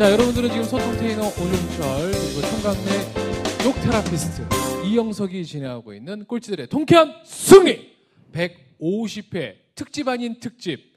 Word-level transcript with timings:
자, 0.00 0.10
여러분들은 0.12 0.48
지금 0.48 0.64
소통 0.64 0.96
테이너 0.96 1.26
오종철 1.26 2.10
그리고 2.10 2.40
총각내 2.40 3.66
욕 3.66 3.74
테라피스트 3.82 4.46
이영석이 4.86 5.44
진행하고 5.44 5.92
있는 5.92 6.24
꼴찌들의 6.24 6.68
통쾌한 6.68 7.12
승리 7.22 7.94
150회 8.32 9.56
특집 9.74 10.08
아닌 10.08 10.40
특집 10.40 10.94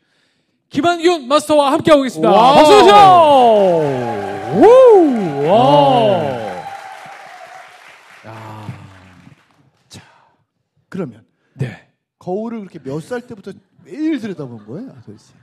김한균 0.70 1.28
마스터와 1.28 1.74
함께하고 1.74 2.06
있습니다. 2.06 2.32
박수 2.32 2.72
주세요. 2.80 2.96
야. 8.26 8.68
그러면 10.88 11.26
네. 11.56 11.90
거울을 12.20 12.60
그렇게 12.60 12.80
몇 12.80 13.02
살 13.02 13.20
때부터 13.28 13.52
매일 13.84 14.18
들여다본 14.22 14.66
거예요, 14.66 14.96
도대체? 15.06 15.34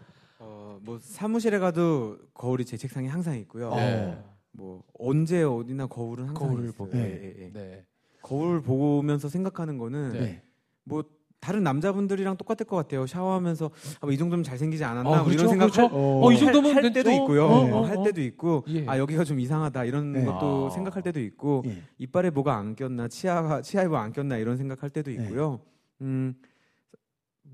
어, 0.80 0.83
뭐 0.84 0.98
사무실에 1.01 1.59
가도 1.59 2.19
거울이 2.34 2.65
제 2.65 2.77
책상에 2.77 3.09
항상 3.09 3.37
있고요. 3.39 3.75
네. 3.75 4.19
뭐 4.52 4.83
언제 4.98 5.43
어디나 5.43 5.87
거울은 5.87 6.29
항상 6.29 6.48
거울을 6.48 6.65
있어요. 6.65 6.73
보고. 6.77 6.97
예, 6.98 7.03
예, 7.03 7.45
예. 7.45 7.53
네. 7.53 7.84
거울 8.23 8.62
보면서 8.62 9.29
생각하는 9.29 9.79
거는 9.79 10.12
네. 10.12 10.43
뭐 10.84 11.05
다른 11.41 11.62
남자분들이랑 11.62 12.37
똑같을 12.37 12.66
것 12.66 12.77
같아요. 12.77 13.06
샤워하면서 13.06 13.70
아, 14.01 14.06
뭐이 14.06 14.19
정도면 14.19 14.43
잘생기지 14.45 14.84
않았나 14.84 15.09
어, 15.11 15.15
뭐 15.16 15.25
그렇죠, 15.25 15.39
이런 15.45 15.48
생각 15.48 15.70
그렇죠. 15.73 15.87
어, 15.95 16.27
어, 16.27 16.33
이 16.33 16.37
할- 16.37 16.45
정도면 16.53 16.75
할, 16.77 16.83
됐- 16.83 16.92
때도 16.92 17.11
어, 17.11 17.15
있고요. 17.15 17.47
어, 17.47 17.48
어, 17.48 17.77
어, 17.78 17.84
할 17.87 17.97
어. 17.97 18.03
때도 18.03 18.20
있고 18.20 18.65
예. 18.69 18.87
아 18.87 18.98
여기가 18.98 19.25
좀 19.25 19.41
이상하다 19.41 19.84
이런 19.84 20.12
네. 20.12 20.25
것도 20.27 20.67
아. 20.67 20.70
생각할 20.70 21.03
때도 21.03 21.19
있고 21.20 21.62
예. 21.67 21.83
이빨에 21.98 22.28
뭐가 22.31 22.56
안 22.56 22.75
꼈나 22.75 23.08
치아가 23.08 23.62
치아에 23.62 23.86
뭐 23.89 23.98
안 23.98 24.12
꼈나 24.12 24.36
이런 24.36 24.56
생각할 24.58 24.91
때도 24.91 25.11
네. 25.12 25.17
있고요. 25.25 25.61
음, 26.03 26.34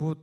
음뭐 0.01 0.17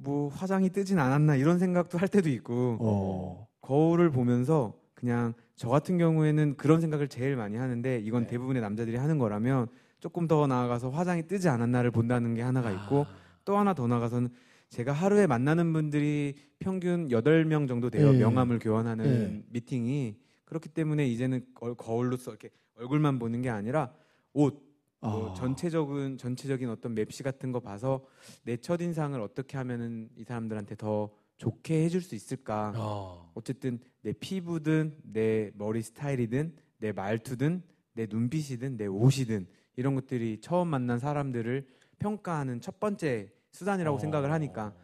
뭐 0.00 0.28
화장이 0.28 0.70
뜨진 0.70 0.98
않았나 0.98 1.36
이런 1.36 1.58
생각도 1.58 1.98
할 1.98 2.08
때도 2.08 2.28
있고 2.30 2.76
어. 2.80 3.48
거울을 3.60 4.10
보면서 4.10 4.74
그냥 4.94 5.34
저 5.56 5.68
같은 5.68 5.98
경우에는 5.98 6.56
그런 6.56 6.80
생각을 6.80 7.08
제일 7.08 7.36
많이 7.36 7.56
하는데 7.56 7.98
이건 8.00 8.22
네. 8.22 8.28
대부분의 8.28 8.62
남자들이 8.62 8.96
하는 8.96 9.18
거라면 9.18 9.66
조금 10.00 10.28
더 10.28 10.46
나아가서 10.46 10.90
화장이 10.90 11.26
뜨지 11.26 11.48
않았나를 11.48 11.90
본다는 11.90 12.34
게 12.34 12.42
하나가 12.42 12.70
있고 12.70 13.02
아. 13.02 13.14
또 13.44 13.56
하나 13.58 13.74
더 13.74 13.86
나가서는 13.86 14.28
제가 14.68 14.92
하루에 14.92 15.26
만나는 15.26 15.72
분들이 15.72 16.34
평균 16.58 17.08
8명 17.08 17.66
정도 17.66 17.90
돼요. 17.90 18.12
네. 18.12 18.18
명함을 18.18 18.58
교환하는 18.58 19.04
네. 19.04 19.42
미팅이. 19.50 20.16
그렇기 20.44 20.68
때문에 20.70 21.06
이제는 21.06 21.44
거- 21.54 21.74
거울로서 21.74 22.30
이렇게 22.30 22.50
얼굴만 22.76 23.18
보는 23.18 23.42
게 23.42 23.50
아니라 23.50 23.92
옷, 24.32 24.62
뭐 25.00 25.30
아. 25.30 25.34
전체적인 25.34 26.18
전체적인 26.18 26.68
어떤 26.70 26.94
맵시 26.94 27.22
같은 27.22 27.52
거 27.52 27.60
봐서 27.60 28.04
내 28.44 28.56
첫 28.56 28.80
인상을 28.80 29.18
어떻게 29.20 29.56
하면은 29.56 30.08
이 30.16 30.24
사람들한테 30.24 30.76
더 30.76 31.10
좋게 31.36 31.84
해줄 31.84 32.02
수 32.02 32.14
있을까. 32.16 32.72
어. 32.76 33.30
어쨌든 33.34 33.78
내 34.02 34.12
피부든 34.12 34.96
내 35.04 35.52
머리 35.54 35.82
스타일이든 35.82 36.54
내 36.78 36.92
말투든 36.92 37.62
내 37.92 38.06
눈빛이든 38.10 38.76
내 38.76 38.86
옷이든 38.86 39.46
이런 39.76 39.94
것들이 39.94 40.40
처음 40.40 40.68
만난 40.68 40.98
사람들을 40.98 41.66
평가하는 42.00 42.60
첫 42.60 42.80
번째 42.80 43.30
수단이라고 43.52 43.96
어. 43.96 44.00
생각을 44.00 44.32
하니까 44.32 44.74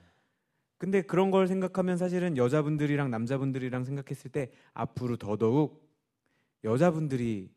근데 0.79 1.03
그런 1.03 1.31
걸 1.31 1.49
생각하면 1.49 1.97
사실은 1.97 2.37
여자분들이랑 2.37 3.11
남자분들이랑 3.11 3.85
생각했을 3.85 4.31
때 4.31 4.51
앞으로 4.75 5.17
더더욱 5.17 5.89
여자분들이 6.63 7.51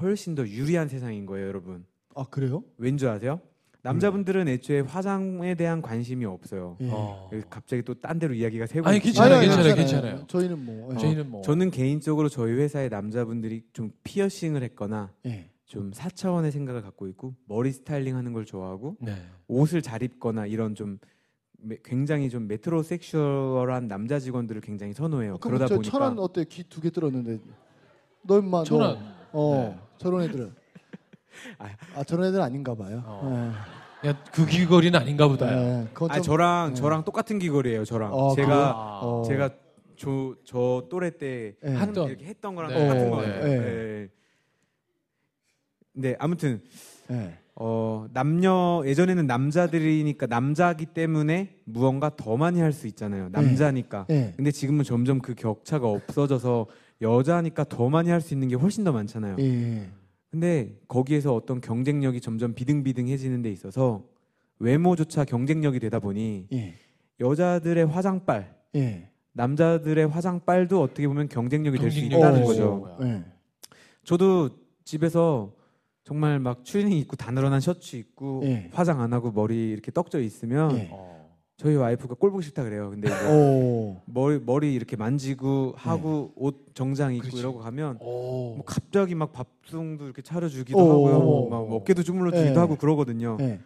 훨씬 0.00 0.34
더 0.34 0.46
유리한 0.46 0.88
세상인 0.88 1.26
거예요, 1.26 1.48
여러분. 1.48 1.84
아, 2.14 2.24
그래요? 2.30 2.62
왠줄 2.78 3.08
아세요? 3.08 3.40
남자분들은 3.82 4.46
애초에 4.48 4.80
화장에 4.80 5.54
대한 5.54 5.80
관심이 5.80 6.26
없어요. 6.26 6.76
예. 6.82 6.88
어. 6.92 7.30
갑자기 7.48 7.82
또 7.82 7.94
딴 7.94 8.18
데로 8.18 8.34
이야기가 8.34 8.66
새고 8.66 8.86
아니, 8.86 8.98
있지만 8.98 9.12
괜찮아요, 9.30 9.36
아니, 9.38 9.46
아니, 9.46 9.56
괜찮아요, 9.56 9.74
괜찮아요. 9.74 10.02
괜찮아요. 10.02 10.26
저희는 10.26 10.64
뭐. 10.66 10.94
예. 10.94 10.98
저희는 10.98 11.30
뭐 11.30 11.40
저는 11.42 11.70
개인적으로 11.70 12.28
저희 12.28 12.52
회사의 12.52 12.90
남자분들이 12.90 13.62
좀 13.72 13.90
피어싱을 14.04 14.62
했거나 14.64 15.12
예. 15.24 15.48
좀 15.64 15.92
4차원의 15.92 16.50
생각을 16.50 16.82
갖고 16.82 17.06
있고 17.08 17.34
머리 17.46 17.72
스타일링 17.72 18.16
하는 18.16 18.32
걸 18.34 18.44
좋아하고 18.44 18.96
네. 19.00 19.14
옷을 19.48 19.80
잘 19.80 20.02
입거나 20.02 20.44
이런 20.44 20.74
좀 20.74 20.98
매- 21.62 21.78
굉장히 21.82 22.28
좀 22.28 22.48
메트로 22.48 22.82
섹슈얼한 22.82 23.88
남자 23.88 24.18
직원들을 24.18 24.60
굉장히 24.60 24.92
선호해요. 24.92 25.38
그러다 25.38 25.66
저 25.68 25.76
보니까 25.76 25.90
천안 25.90 26.18
어때? 26.18 26.44
귀 26.44 26.64
두 26.64 26.82
개 26.82 26.90
들었는데. 26.90 27.38
너 28.24 28.38
임마 28.40 28.64
천안. 28.64 28.98
너. 29.32 29.38
어. 29.38 29.54
네. 29.74 29.78
저런 29.96 30.22
애들은. 30.24 30.52
아. 31.58 31.68
아, 31.96 32.04
저런 32.04 32.26
애들 32.28 32.40
아닌가 32.40 32.74
봐요. 32.74 33.02
어. 33.06 33.52
야, 34.06 34.14
그 34.32 34.46
귀걸이는 34.46 34.98
아닌가 34.98 35.24
예. 35.24 35.28
보다. 35.28 35.52
예. 35.52 35.86
그건 35.92 36.10
아 36.10 36.14
좀- 36.14 36.22
저랑 36.24 36.70
예. 36.70 36.74
저랑 36.74 37.04
똑같은 37.04 37.38
귀걸이에요. 37.38 37.84
저랑 37.84 38.12
어, 38.12 38.34
제가 38.34 38.46
그래요? 38.48 38.62
아. 38.62 39.00
어. 39.02 39.22
제가 39.26 39.50
저, 39.96 40.34
저 40.44 40.86
또래 40.90 41.10
때 41.18 41.54
예. 41.64 41.68
한- 41.74 41.88
했던. 41.88 42.08
이렇게 42.08 42.24
했던 42.26 42.54
거랑 42.54 42.70
네. 42.72 42.78
똑같은 42.80 43.06
어, 43.12 43.16
거예요. 43.16 43.44
네. 43.44 43.58
네. 43.58 44.08
네, 45.92 46.16
아무튼 46.18 46.62
예. 47.10 47.36
어, 47.56 48.06
남녀 48.14 48.82
예전에는 48.86 49.26
남자들이니까 49.26 50.26
남자기 50.28 50.86
때문에 50.86 51.56
무언가 51.64 52.10
더 52.16 52.36
많이 52.38 52.58
할 52.60 52.72
수 52.72 52.86
있잖아요. 52.86 53.28
남자니까. 53.30 54.06
예. 54.08 54.32
근데 54.36 54.50
지금은 54.50 54.84
점점 54.84 55.18
그 55.18 55.34
격차가 55.34 55.86
없어져서 55.86 56.66
여자니까 57.02 57.64
더 57.64 57.90
많이 57.90 58.08
할 58.08 58.22
수 58.22 58.32
있는 58.32 58.48
게 58.48 58.54
훨씬 58.56 58.84
더 58.84 58.92
많잖아요. 58.92 59.36
예. 59.40 59.90
근데 60.30 60.78
거기에서 60.86 61.34
어떤 61.34 61.60
경쟁력이 61.60 62.20
점점 62.20 62.54
비등비등해지는 62.54 63.42
데 63.42 63.50
있어서 63.50 64.04
외모조차 64.60 65.24
경쟁력이 65.24 65.80
되다 65.80 65.98
보니 65.98 66.46
예. 66.52 66.74
여자들의 67.18 67.86
화장빨, 67.86 68.54
예. 68.76 69.08
남자들의 69.32 70.06
화장빨도 70.08 70.80
어떻게 70.80 71.08
보면 71.08 71.28
경쟁력이 71.28 71.78
될 71.78 71.90
수 71.90 71.98
있다는 71.98 72.44
거죠. 72.44 72.96
예. 73.02 73.24
저도 74.04 74.50
집에서 74.84 75.52
정말 76.04 76.38
막 76.38 76.64
추리닝 76.64 76.96
입고 76.98 77.16
다 77.16 77.30
늘어난 77.32 77.60
셔츠 77.60 77.96
입고 77.96 78.42
예. 78.44 78.70
화장 78.72 79.00
안 79.00 79.12
하고 79.12 79.32
머리 79.32 79.70
이렇게 79.70 79.90
떡져 79.90 80.20
있으면 80.20 80.76
예. 80.78 80.88
어. 80.92 81.19
저희 81.60 81.76
와이프가 81.76 82.14
꼴 82.14 82.30
보기 82.30 82.42
싫다 82.44 82.64
그래요. 82.64 82.88
근데. 82.88 83.10
머리 84.06 84.40
머리 84.40 84.74
이렇게 84.74 84.96
만지고 84.96 85.74
하고 85.76 86.32
옷 86.34 86.70
정장 86.72 87.12
입고 87.12 87.24
그렇지. 87.24 87.38
이러고 87.38 87.58
가면 87.58 87.98
오. 88.00 88.54
뭐 88.56 88.62
갑자기 88.64 89.14
막 89.14 89.30
밥송도 89.34 90.06
이렇게 90.06 90.22
차려주기도 90.22 90.78
오. 90.78 90.88
하고요. 90.90 91.48
막 91.50 91.56
어깨도 91.74 92.02
주물러 92.02 92.30
주기도 92.30 92.54
예. 92.54 92.58
하고 92.58 92.76
그러거든요. 92.76 93.36
예. 93.40 93.60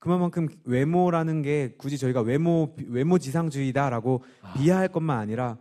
그만큼 0.00 0.48
외모라는 0.64 1.42
게 1.42 1.72
굳이 1.78 1.98
저희가 1.98 2.20
외모 2.22 2.74
외모 2.88 3.16
지상주의다라고 3.16 4.22
아. 4.42 4.54
비하할 4.54 4.88
것만 4.88 5.16
아니라 5.16 5.56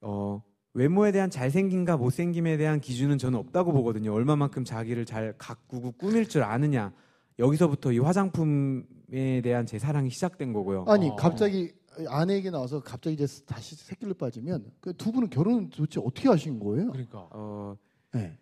어 0.00 0.42
외모에 0.74 1.12
대한 1.12 1.30
잘생김과 1.30 1.96
못생김에 1.96 2.56
대한 2.56 2.80
기준은 2.80 3.18
저는 3.18 3.38
없다고 3.38 3.72
보거든요. 3.72 4.12
얼마만큼 4.12 4.64
자기를 4.64 5.06
잘 5.06 5.34
가꾸고 5.38 5.92
꾸밀 5.92 6.28
줄 6.28 6.42
아느냐. 6.42 6.92
여기서부터 7.38 7.92
이 7.92 8.00
화장품 8.00 8.84
에 9.12 9.40
대한 9.40 9.66
제 9.66 9.78
사랑이 9.78 10.08
시작된 10.10 10.52
거고요. 10.52 10.84
아니 10.86 11.08
어. 11.08 11.16
갑자기 11.16 11.72
아내 12.08 12.34
얘기 12.34 12.50
나와서 12.50 12.80
갑자기 12.80 13.14
이제 13.14 13.26
다시 13.44 13.74
새끼를 13.74 14.14
빠지면 14.14 14.70
그 14.80 14.92
두 14.92 15.10
분은 15.10 15.30
결혼은 15.30 15.68
도대체 15.70 16.00
어떻게 16.00 16.28
하신 16.28 16.60
거예요? 16.60 16.90
그러니까. 16.92 17.26
어 17.32 17.76
예. 18.14 18.36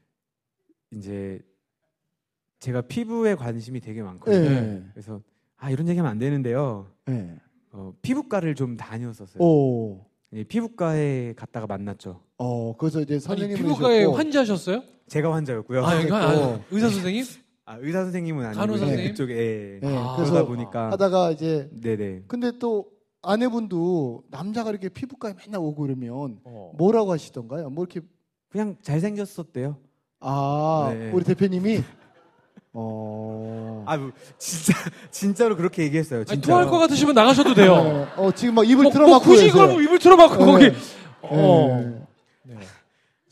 이제 0.90 1.40
제가 2.60 2.82
피부에 2.82 3.34
관심이 3.34 3.80
되게 3.80 4.02
많거든요. 4.02 4.44
예. 4.44 4.60
네. 4.60 4.84
그래서 4.92 5.22
아 5.56 5.70
이런 5.70 5.88
얘기하면 5.88 6.10
안 6.10 6.18
되는데요. 6.18 6.90
예. 7.08 7.36
어, 7.72 7.92
피부과를 8.02 8.54
좀 8.54 8.76
다녔었어요. 8.76 9.42
오. 9.42 10.04
예, 10.34 10.44
피부과에 10.44 11.32
갔다가 11.34 11.66
만났죠. 11.66 12.20
어 12.36 12.76
그래서 12.76 13.00
이제 13.00 13.14
아니, 13.14 13.20
선생님을 13.20 13.62
피부과에 13.62 14.04
환자셨어요? 14.04 14.82
제가 15.06 15.32
환자였고요. 15.32 15.84
아, 15.86 15.96
여기 16.02 16.12
아. 16.12 16.60
의사 16.70 16.90
선생님? 16.90 17.24
아, 17.68 17.76
의사 17.80 18.02
선생님은 18.02 18.46
아니고 18.46 18.60
간호사 18.60 18.78
선생님? 18.86 19.10
그쪽에 19.10 19.34
예. 19.34 19.80
예, 19.82 19.96
아, 19.96 20.14
그래서 20.16 20.32
그러다 20.32 20.48
보니까 20.48 20.90
하다가 20.90 21.32
이제 21.32 21.68
네네. 21.82 22.22
근데 22.26 22.52
또 22.58 22.86
아내분도 23.20 24.22
남자가 24.30 24.70
이렇게 24.70 24.88
피부과에 24.88 25.34
맨날 25.34 25.60
오고 25.60 25.82
그러면 25.82 26.38
어. 26.44 26.72
뭐라고 26.78 27.12
하시던가요? 27.12 27.68
뭐 27.68 27.84
이렇게 27.84 28.00
그냥 28.48 28.76
잘생겼었대요. 28.80 29.76
아 30.20 30.94
네. 30.94 31.10
우리 31.12 31.22
대표님이 31.24 31.84
어. 32.72 33.84
아 33.86 33.98
뭐, 33.98 34.12
진짜 34.38 34.72
진짜로 35.10 35.54
그렇게 35.54 35.82
얘기했어요. 35.82 36.20
아니, 36.20 36.26
진짜. 36.26 36.46
토할 36.46 36.66
것 36.68 36.78
같으시면 36.78 37.14
나가셔도 37.14 37.52
돼요. 37.52 37.74
어, 37.74 38.08
어, 38.16 38.32
지금 38.32 38.54
막 38.54 38.66
입을 38.66 38.84
뭐, 38.84 38.92
틀어막고 38.92 39.26
뭐 39.26 39.34
굳이. 39.34 39.50
그걸 39.50 39.68
뭐 39.68 39.82
입을 39.82 39.98
틀어막고 39.98 40.36
네. 40.38 40.52
거기. 40.52 40.64
예. 40.64 40.74
어. 41.20 42.06
네. 42.44 42.56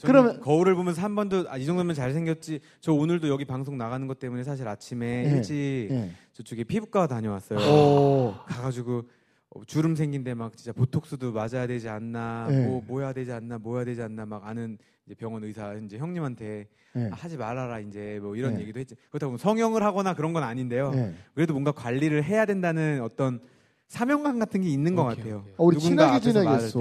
그러면- 0.03 0.41
거울을 0.41 0.75
보면서 0.75 1.01
한 1.03 1.15
번도 1.15 1.47
아, 1.49 1.57
이 1.57 1.65
정도면 1.65 1.95
잘생겼지. 1.95 2.61
저 2.81 2.93
오늘도 2.93 3.29
여기 3.29 3.45
방송 3.45 3.79
나가는 3.79 4.07
것 4.07 4.19
때문에 4.19 4.45
사실 4.45 4.67
아침에 4.69 5.25
예. 5.27 5.31
일찍 5.37 5.89
예. 5.91 6.11
저쪽에 6.33 6.65
피부과 6.65 7.07
다녀왔어요. 7.07 7.59
오. 7.61 8.35
가가지고 8.47 9.05
어, 9.51 9.65
주름 9.65 9.95
생긴데 9.97 10.35
막 10.35 10.57
진짜 10.57 10.73
보톡스도 10.73 11.33
맞아야 11.33 11.67
되지 11.67 11.89
않나, 11.89 12.49
네. 12.51 12.67
뭐 12.67 12.83
뭐야 12.87 13.13
되지 13.13 13.33
않나, 13.33 13.59
뭐야 13.59 13.85
되지 13.85 14.03
않나 14.03 14.27
막 14.27 14.47
아는 14.47 14.77
이제 15.07 15.15
병원 15.15 15.45
의사 15.45 15.73
이제 15.75 15.97
형님한테 15.99 16.67
예. 16.97 17.11
아, 17.11 17.15
하지 17.15 17.37
말아라 17.37 17.79
이제 17.81 18.19
뭐 18.21 18.37
이런 18.37 18.55
네. 18.55 18.63
얘기도 18.63 18.81
했지. 18.81 18.95
그렇다고 19.11 19.37
성형을 19.39 19.83
하거나 19.83 20.15
그런 20.15 20.33
건 20.33 20.43
아닌데요. 20.43 20.93
예. 20.95 21.15
그래도 21.35 21.53
뭔가 21.55 21.73
관리를 21.73 22.23
해야 22.25 22.45
된다는 22.45 23.01
어떤 23.03 23.41
사명감 23.89 24.39
같은 24.39 24.63
게 24.63 24.69
있는 24.69 24.95
것 24.97 25.03
오케이, 25.05 25.17
같아요. 25.17 25.37
오케이. 25.39 25.53
어, 25.57 25.65
우리 25.65 25.79
친하게 25.79 26.21
지내겠어. 26.21 26.81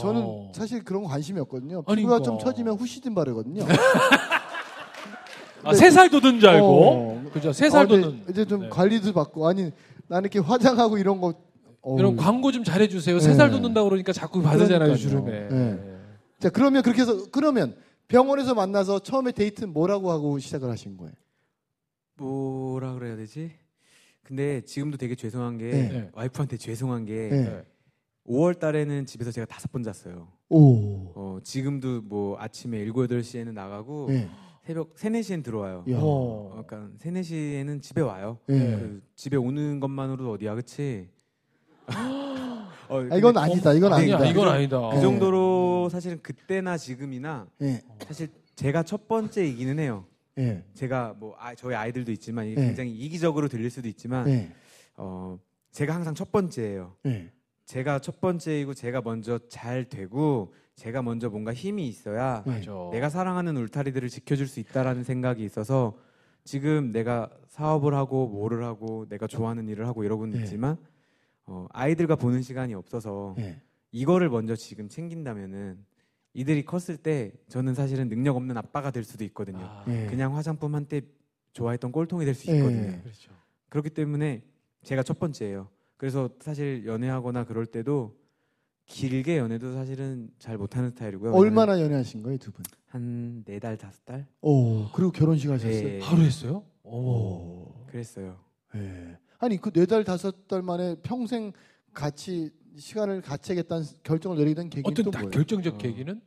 저는 0.00 0.22
어. 0.24 0.52
사실 0.54 0.82
그런 0.84 1.02
거 1.02 1.08
관심이 1.08 1.38
없거든요. 1.40 1.82
아니, 1.86 1.96
피부가 1.98 2.18
그러니까. 2.18 2.22
좀 2.24 2.38
처지면 2.38 2.74
후시딘 2.76 3.14
바르거든요. 3.14 3.64
아, 5.62 5.74
세살 5.74 6.08
돋은 6.10 6.40
줄 6.40 6.48
알고. 6.48 6.66
어. 6.66 7.30
그죠? 7.32 7.52
세살 7.52 7.84
어, 7.84 7.88
돋은. 7.88 8.24
이제 8.30 8.44
좀 8.46 8.62
네. 8.62 8.68
관리도 8.70 9.12
받고 9.12 9.46
아니 9.46 9.70
나는 10.08 10.22
이렇게 10.30 10.38
화장하고 10.38 10.96
이런 10.96 11.20
거 11.20 11.34
어우. 11.82 11.98
이런 11.98 12.16
광고 12.16 12.50
좀 12.52 12.64
잘해주세요. 12.64 13.18
네. 13.18 13.20
세살 13.20 13.50
돋는다 13.50 13.84
그러니까 13.84 14.12
자꾸 14.12 14.42
받으잖아요. 14.42 14.96
주름에. 14.96 15.48
네. 15.48 15.78
자 16.38 16.48
그러면 16.48 16.82
그렇게 16.82 17.02
해서 17.02 17.26
그러면 17.30 17.76
병원에서 18.08 18.54
만나서 18.54 19.00
처음에 19.00 19.32
데이트는 19.32 19.72
뭐라고 19.74 20.10
하고 20.10 20.38
시작을 20.38 20.70
하신 20.70 20.96
거예요? 20.96 21.12
뭐라 22.16 22.94
그래야 22.94 23.16
되지? 23.16 23.52
근데 24.30 24.60
지금도 24.60 24.96
되게 24.96 25.16
죄송한 25.16 25.58
게 25.58 25.70
네. 25.70 25.88
네. 25.88 26.10
와이프한테 26.12 26.56
죄송한 26.56 27.04
게 27.04 27.28
네. 27.30 27.64
5월 28.28 28.60
달에는 28.60 29.04
집에서 29.04 29.32
제가 29.32 29.44
다섯 29.44 29.72
번 29.72 29.82
잤어요. 29.82 30.28
오. 30.48 31.10
어, 31.16 31.38
지금도 31.42 32.02
뭐 32.02 32.36
아침에 32.38 32.78
7, 32.78 32.92
8시에는 32.92 33.52
나가고 33.52 34.06
네. 34.08 34.28
새벽 34.62 34.92
3, 34.94 35.14
4시엔 35.14 35.42
들어와요. 35.42 35.84
야. 35.90 35.96
어. 35.96 36.02
어, 36.54 36.64
그러니까 36.64 36.96
3, 36.98 37.14
4시에는 37.14 37.82
집에 37.82 38.02
와요. 38.02 38.38
네. 38.46 38.56
그 38.76 39.02
집에 39.16 39.36
오는 39.36 39.80
것만으로도 39.80 40.30
어디야, 40.30 40.54
그치? 40.54 41.08
어, 42.88 43.00
아, 43.10 43.16
이건 43.16 43.36
아니다. 43.36 43.72
이건 43.72 43.92
아니야, 43.92 44.14
아니다. 44.14 44.30
이건 44.30 44.48
아니다. 44.48 44.90
그 44.90 44.94
네. 44.94 45.00
정도로 45.00 45.88
사실은 45.90 46.20
그때나 46.22 46.76
지금이나 46.76 47.48
네. 47.58 47.82
사실 48.06 48.28
제가 48.54 48.84
첫 48.84 49.08
번째 49.08 49.44
이기는 49.44 49.80
해요. 49.80 50.04
네. 50.40 50.64
제가 50.74 51.14
뭐 51.18 51.36
아, 51.38 51.54
저희 51.54 51.74
아이들도 51.74 52.10
있지만 52.12 52.46
이게 52.46 52.60
네. 52.60 52.66
굉장히 52.68 52.92
이기적으로 52.92 53.48
들릴 53.48 53.70
수도 53.70 53.88
있지만 53.88 54.24
네. 54.26 54.52
어, 54.96 55.38
제가 55.70 55.94
항상 55.94 56.14
첫 56.14 56.32
번째예요. 56.32 56.96
네. 57.02 57.30
제가 57.66 58.00
첫 58.00 58.20
번째이고 58.20 58.74
제가 58.74 59.00
먼저 59.02 59.38
잘 59.48 59.84
되고 59.84 60.52
제가 60.74 61.02
먼저 61.02 61.28
뭔가 61.28 61.52
힘이 61.52 61.86
있어야 61.88 62.42
네. 62.46 62.58
맞아. 62.58 62.72
내가 62.90 63.08
사랑하는 63.08 63.56
울타리들을 63.56 64.08
지켜줄 64.08 64.48
수 64.48 64.60
있다라는 64.60 65.04
생각이 65.04 65.44
있어서 65.44 65.96
지금 66.44 66.90
내가 66.90 67.30
사업을 67.48 67.94
하고 67.94 68.26
뭐를 68.28 68.64
하고 68.64 69.06
내가 69.08 69.26
좋아하는 69.26 69.68
일을 69.68 69.86
하고 69.86 70.04
이러고는 70.04 70.38
네. 70.38 70.44
있지만 70.44 70.76
어, 71.46 71.66
아이들과 71.70 72.16
보는 72.16 72.42
시간이 72.42 72.74
없어서 72.74 73.34
네. 73.36 73.60
이거를 73.92 74.30
먼저 74.30 74.56
지금 74.56 74.88
챙긴다면은 74.88 75.84
이들이 76.32 76.64
컸을 76.64 76.96
때 76.96 77.32
저는 77.48 77.74
사실은 77.74 78.08
능력 78.08 78.36
없는 78.36 78.56
아빠가 78.56 78.90
될 78.90 79.04
수도 79.04 79.24
있거든요. 79.24 79.58
아, 79.62 79.84
네. 79.86 80.06
그냥 80.06 80.36
화장품 80.36 80.74
한때 80.74 81.02
좋아했던 81.52 81.90
꼴통이 81.92 82.24
될수 82.24 82.46
네. 82.46 82.56
있거든요. 82.58 83.02
그렇죠. 83.02 83.32
그렇기 83.68 83.90
때문에 83.90 84.42
제가 84.82 85.02
첫 85.02 85.18
번째예요. 85.18 85.68
그래서 85.96 86.30
사실 86.40 86.86
연애하거나 86.86 87.44
그럴 87.44 87.66
때도 87.66 88.16
길게 88.86 89.38
연애도 89.38 89.72
사실은 89.74 90.30
잘 90.38 90.56
못하는 90.56 90.90
스타일이고요. 90.90 91.32
얼마나 91.32 91.80
연애하신 91.80 92.22
거예요, 92.22 92.38
두 92.38 92.50
분? 92.52 92.64
한 92.86 93.44
네 93.46 93.58
달 93.60 93.76
다섯 93.76 94.04
달 94.04 94.26
오. 94.40 94.90
그리고 94.92 95.12
결혼식 95.12 95.48
하셨어요? 95.50 95.82
네. 95.82 95.98
바로 96.00 96.22
했어요? 96.22 96.64
오. 96.82 96.96
오. 96.98 97.86
그랬어요. 97.86 98.36
네. 98.74 99.16
아니 99.38 99.56
그 99.58 99.70
네 99.72 99.86
달 99.86 100.02
다섯 100.04 100.48
달 100.48 100.62
만에 100.62 100.96
평생 101.02 101.52
같이 101.92 102.50
시간을 102.76 103.20
같이 103.22 103.52
하겠다는 103.52 103.84
결정을 104.02 104.36
내리게 104.38 104.54
된 104.54 104.70
계기는 104.70 104.90
어떤 104.90 105.04
또 105.04 105.10
딱 105.10 105.20
뭐예요? 105.20 105.30
결정적 105.30 105.74
어. 105.74 105.78
계기는? 105.78 106.20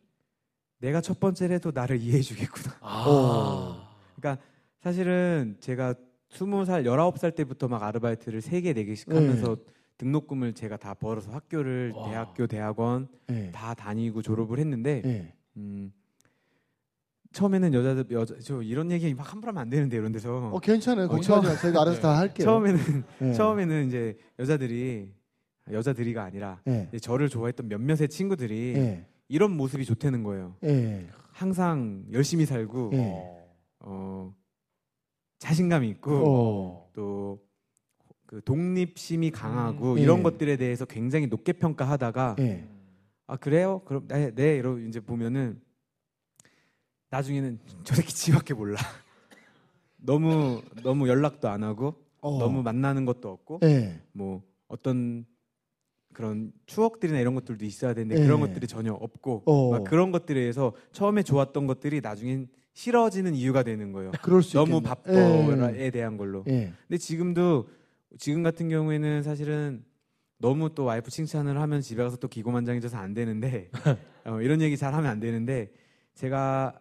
내가 0.80 1.02
첫 1.02 1.20
번째라도 1.20 1.72
나를 1.74 1.98
이해해 2.02 2.22
주겠구나. 2.22 2.76
아. 2.82 3.90
그러니까 4.16 4.44
사실은 4.82 5.56
제가 5.60 5.96
스무 6.30 6.66
살 6.66 6.86
열아홉 6.86 7.18
살 7.20 7.32
때부터 7.32 7.68
막 7.68 7.84
아르바이트를 7.84 8.42
세개네 8.42 8.84
개씩 8.86 9.10
네. 9.10 9.16
하면서 9.16 9.56
등록금을 9.98 10.54
제가 10.54 10.78
다 10.78 10.94
벌어서 10.94 11.32
학교를 11.32 11.92
와. 11.96 12.10
대학교 12.10 12.48
대학원 12.48 13.08
네. 13.28 13.52
다 13.52 13.74
다니고 13.74 14.22
졸업을 14.22 14.60
했는데 14.60 15.02
네. 15.06 15.34
음, 15.56 15.94
처음에는 17.32 17.74
여자들 17.74 18.06
여자 18.12 18.36
저 18.44 18.62
이런 18.62 18.92
얘기 18.92 19.14
막 19.14 19.32
함부로 19.32 19.50
하면 19.52 19.62
안 19.62 19.70
되는데 19.70 19.96
이런 19.98 20.12
데서 20.12 20.50
어 20.52 20.60
괜찮아요. 20.60 21.06
어, 21.06 21.10
걱정하지 21.10 21.48
마세요. 21.48 21.62
저희가 21.62 21.82
알아서 21.82 21.96
네. 21.98 22.02
다 22.02 22.18
할게요. 22.18 22.46
처음에는 22.46 23.04
네. 23.20 23.34
처음에는 23.34 23.88
이제 23.88 24.18
여자들이 24.40 25.14
여자들이,가 25.72 26.24
아니라 26.24 26.62
네. 26.66 26.88
이제 26.90 27.00
저를 27.00 27.30
좋아했던 27.30 27.68
몇몇의 27.68 28.10
친구들이 28.10 28.74
네. 28.74 29.08
이런 29.28 29.56
모습이 29.56 29.86
좋다는 29.86 30.24
거예요. 30.24 30.56
네. 30.62 31.08
항상 31.32 32.06
열심히 32.12 32.46
살고 32.46 32.90
네. 32.92 33.00
어. 33.00 33.44
어, 33.80 34.36
자신감이 35.40 35.90
있고 35.90 36.12
어. 36.12 36.90
또그 36.94 38.42
독립심이 38.46 39.32
강하고 39.32 39.94
음. 39.94 39.98
이런 39.98 40.18
네. 40.18 40.24
것들에 40.24 40.58
대해서 40.58 40.86
굉장히 40.86 41.28
높게 41.28 41.54
평가하다가 41.54 42.36
네. 42.38 42.68
아 43.28 43.38
그래요? 43.38 43.82
그럼 43.86 44.08
네, 44.08 44.32
네 44.34 44.58
이러고 44.58 44.80
이제 44.80 45.00
보면은 45.00 45.62
나중에는 47.10 47.60
저 47.84 47.96
새끼 47.96 48.14
지밖에 48.14 48.54
몰라. 48.54 48.80
너무 49.98 50.62
너무 50.84 51.08
연락도 51.08 51.48
안 51.48 51.64
하고 51.64 51.96
어. 52.20 52.38
너무 52.38 52.62
만나는 52.62 53.06
것도 53.06 53.30
없고 53.30 53.60
네. 53.62 54.02
뭐 54.12 54.44
어떤 54.68 55.26
그런 56.14 56.52
추억들이나 56.66 57.20
이런 57.20 57.36
것들도 57.36 57.66
있어야 57.66 57.94
되는데 57.94 58.20
네. 58.20 58.26
그런 58.26 58.40
것들이 58.40 58.68
전혀 58.68 58.94
없고 58.94 59.44
어. 59.46 59.72
막 59.72 59.84
그런 59.84 60.12
것들에 60.12 60.40
의해서 60.40 60.74
처음에 60.92 61.24
좋았던 61.24 61.68
것들이 61.68 62.02
나중엔 62.02 62.48
싫어지는 62.74 63.36
이유가 63.36 63.64
되는 63.64 63.92
거예요. 63.92 64.12
너무 64.54 64.78
있겠네. 64.78 64.90
바빠에 64.90 65.90
대한 65.92 66.18
걸로. 66.18 66.44
예. 66.48 66.74
근데 66.88 66.98
지금도 66.98 67.68
지금 68.18 68.44
같은 68.44 68.70
경우에는 68.70 69.24
사실은 69.24 69.84
너무 70.38 70.74
또 70.74 70.86
와이프 70.86 71.10
칭찬을 71.10 71.58
하면 71.60 71.82
집에 71.82 72.04
가서 72.04 72.18
또 72.18 72.28
기고만장해져서 72.28 72.98
안 72.98 73.14
되는데 73.14 73.70
어, 74.26 74.42
이런 74.42 74.62
얘기 74.62 74.76
잘 74.76 74.94
하면 74.94 75.10
안 75.10 75.20
되는데 75.20 75.72
제가 76.16 76.78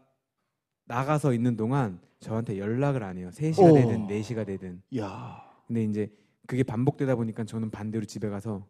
나가서 0.87 1.33
있는 1.33 1.57
동안 1.57 2.01
저한테 2.21 2.59
연락을 2.59 3.03
안 3.03 3.19
해요. 3.19 3.31
3시가 3.33 3.71
오. 3.71 3.75
되든 3.75 4.07
4시가 4.09 4.47
되든. 4.47 4.83
야. 4.99 5.43
근데 5.67 5.85
이제 5.85 6.09
그게 6.47 6.63
반복되다 6.63 7.15
보니까 7.15 7.45
저는 7.45 7.71
반대로 7.71 8.05
집에 8.05 8.29
가서 8.29 8.67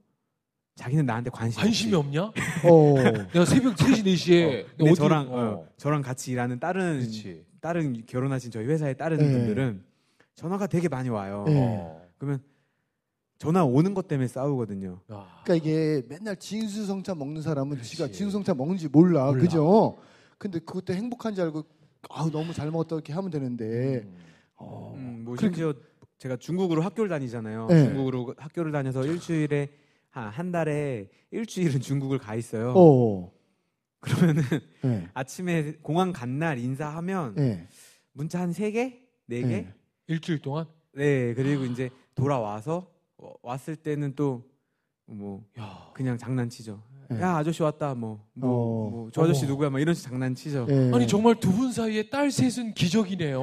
자기는 0.75 1.05
나한테 1.05 1.31
관심 1.31 1.61
관심이 1.61 1.95
없지. 1.95 2.19
없냐? 2.19 2.33
어. 2.65 2.95
내가 3.33 3.45
새벽 3.45 3.77
3시, 3.77 4.05
4시에 4.07 4.65
어, 4.65 4.67
근데 4.79 4.95
저랑 4.95 5.29
어, 5.31 5.67
저랑 5.77 6.03
같이 6.03 6.33
일하는 6.33 6.59
다른 6.59 7.01
그렇지. 7.01 7.45
다른 7.61 8.03
결혼하신 8.07 8.51
저희 8.51 8.65
회사의 8.67 8.97
다른 8.97 9.19
네. 9.19 9.31
분들은 9.31 9.83
전화가 10.35 10.67
되게 10.67 10.89
많이 10.89 11.09
와요. 11.11 11.45
네. 11.47 11.55
어. 11.59 12.03
그러면 12.19 12.43
전화 13.39 13.65
오는 13.65 13.93
것 13.93 14.09
때문에 14.09 14.29
싸우거든요. 14.29 15.01
야. 15.13 15.27
그러니까 15.45 15.55
이게 15.55 16.03
맨날 16.09 16.37
진수성찬 16.37 17.19
먹는 17.19 17.43
사람은 17.43 17.73
그렇지. 17.77 17.91
지가 17.97 18.09
진수성찬 18.09 18.57
먹는지 18.57 18.89
몰라. 18.89 19.27
몰라. 19.27 19.41
그죠? 19.41 19.99
근데 20.39 20.59
그것도 20.59 20.95
행복한 20.95 21.35
줄 21.35 21.45
알고 21.45 21.65
아우 22.09 22.31
너무 22.31 22.53
잘 22.53 22.71
먹었다 22.71 22.97
이렇게 22.97 23.13
하면 23.13 23.31
되는데. 23.31 24.03
음. 24.05 24.17
어. 24.57 24.95
음, 24.97 25.23
뭐 25.25 25.37
심지어 25.37 25.75
제가 26.19 26.37
중국으로 26.37 26.83
학교를 26.83 27.11
다니잖아요. 27.11 27.67
네. 27.67 27.85
중국으로 27.85 28.35
학교를 28.39 28.73
다녀서 28.73 29.05
일주일에 29.05 29.69
한, 30.13 30.29
한 30.29 30.53
달에 30.53 31.09
일주일은 31.31 31.81
중국을 31.81 32.19
가 32.19 32.35
있어요. 32.37 32.73
어. 32.77 33.33
그러면은 34.01 34.43
네. 34.83 35.09
아침에 35.15 35.73
공항 35.83 36.13
간 36.13 36.39
날 36.39 36.59
인사하면 36.59 37.35
네. 37.35 37.67
문자 38.13 38.41
한 38.41 38.53
세 38.53 38.71
개, 38.71 38.99
네 39.27 39.41
개. 39.43 39.47
네. 39.49 39.75
일주일 40.07 40.41
동안? 40.41 40.67
네, 40.95 41.33
그리고 41.35 41.65
이제 41.65 41.89
돌아와서 42.15 42.91
어, 43.17 43.33
왔을 43.43 43.75
때는 43.77 44.15
또뭐 44.15 45.45
야. 45.59 45.91
그냥 45.95 46.19
장난치죠. 46.19 46.83
네. 47.09 47.21
야 47.21 47.37
아저씨 47.37 47.63
왔다 47.63 47.95
뭐뭐 47.95 48.21
어. 48.43 48.91
뭐저 48.91 49.23
아저씨 49.23 49.45
어머. 49.45 49.53
누구야 49.53 49.71
막 49.71 49.81
이런 49.81 49.95
식 49.95 50.05
장난치죠. 50.05 50.67
네. 50.67 50.91
아니 50.95 51.07
정말 51.07 51.37
두 51.41 51.51
분 51.53 51.73
사이에 51.73 52.11
딸 52.11 52.31
셋은 52.31 52.75
기적이네요. 52.75 53.41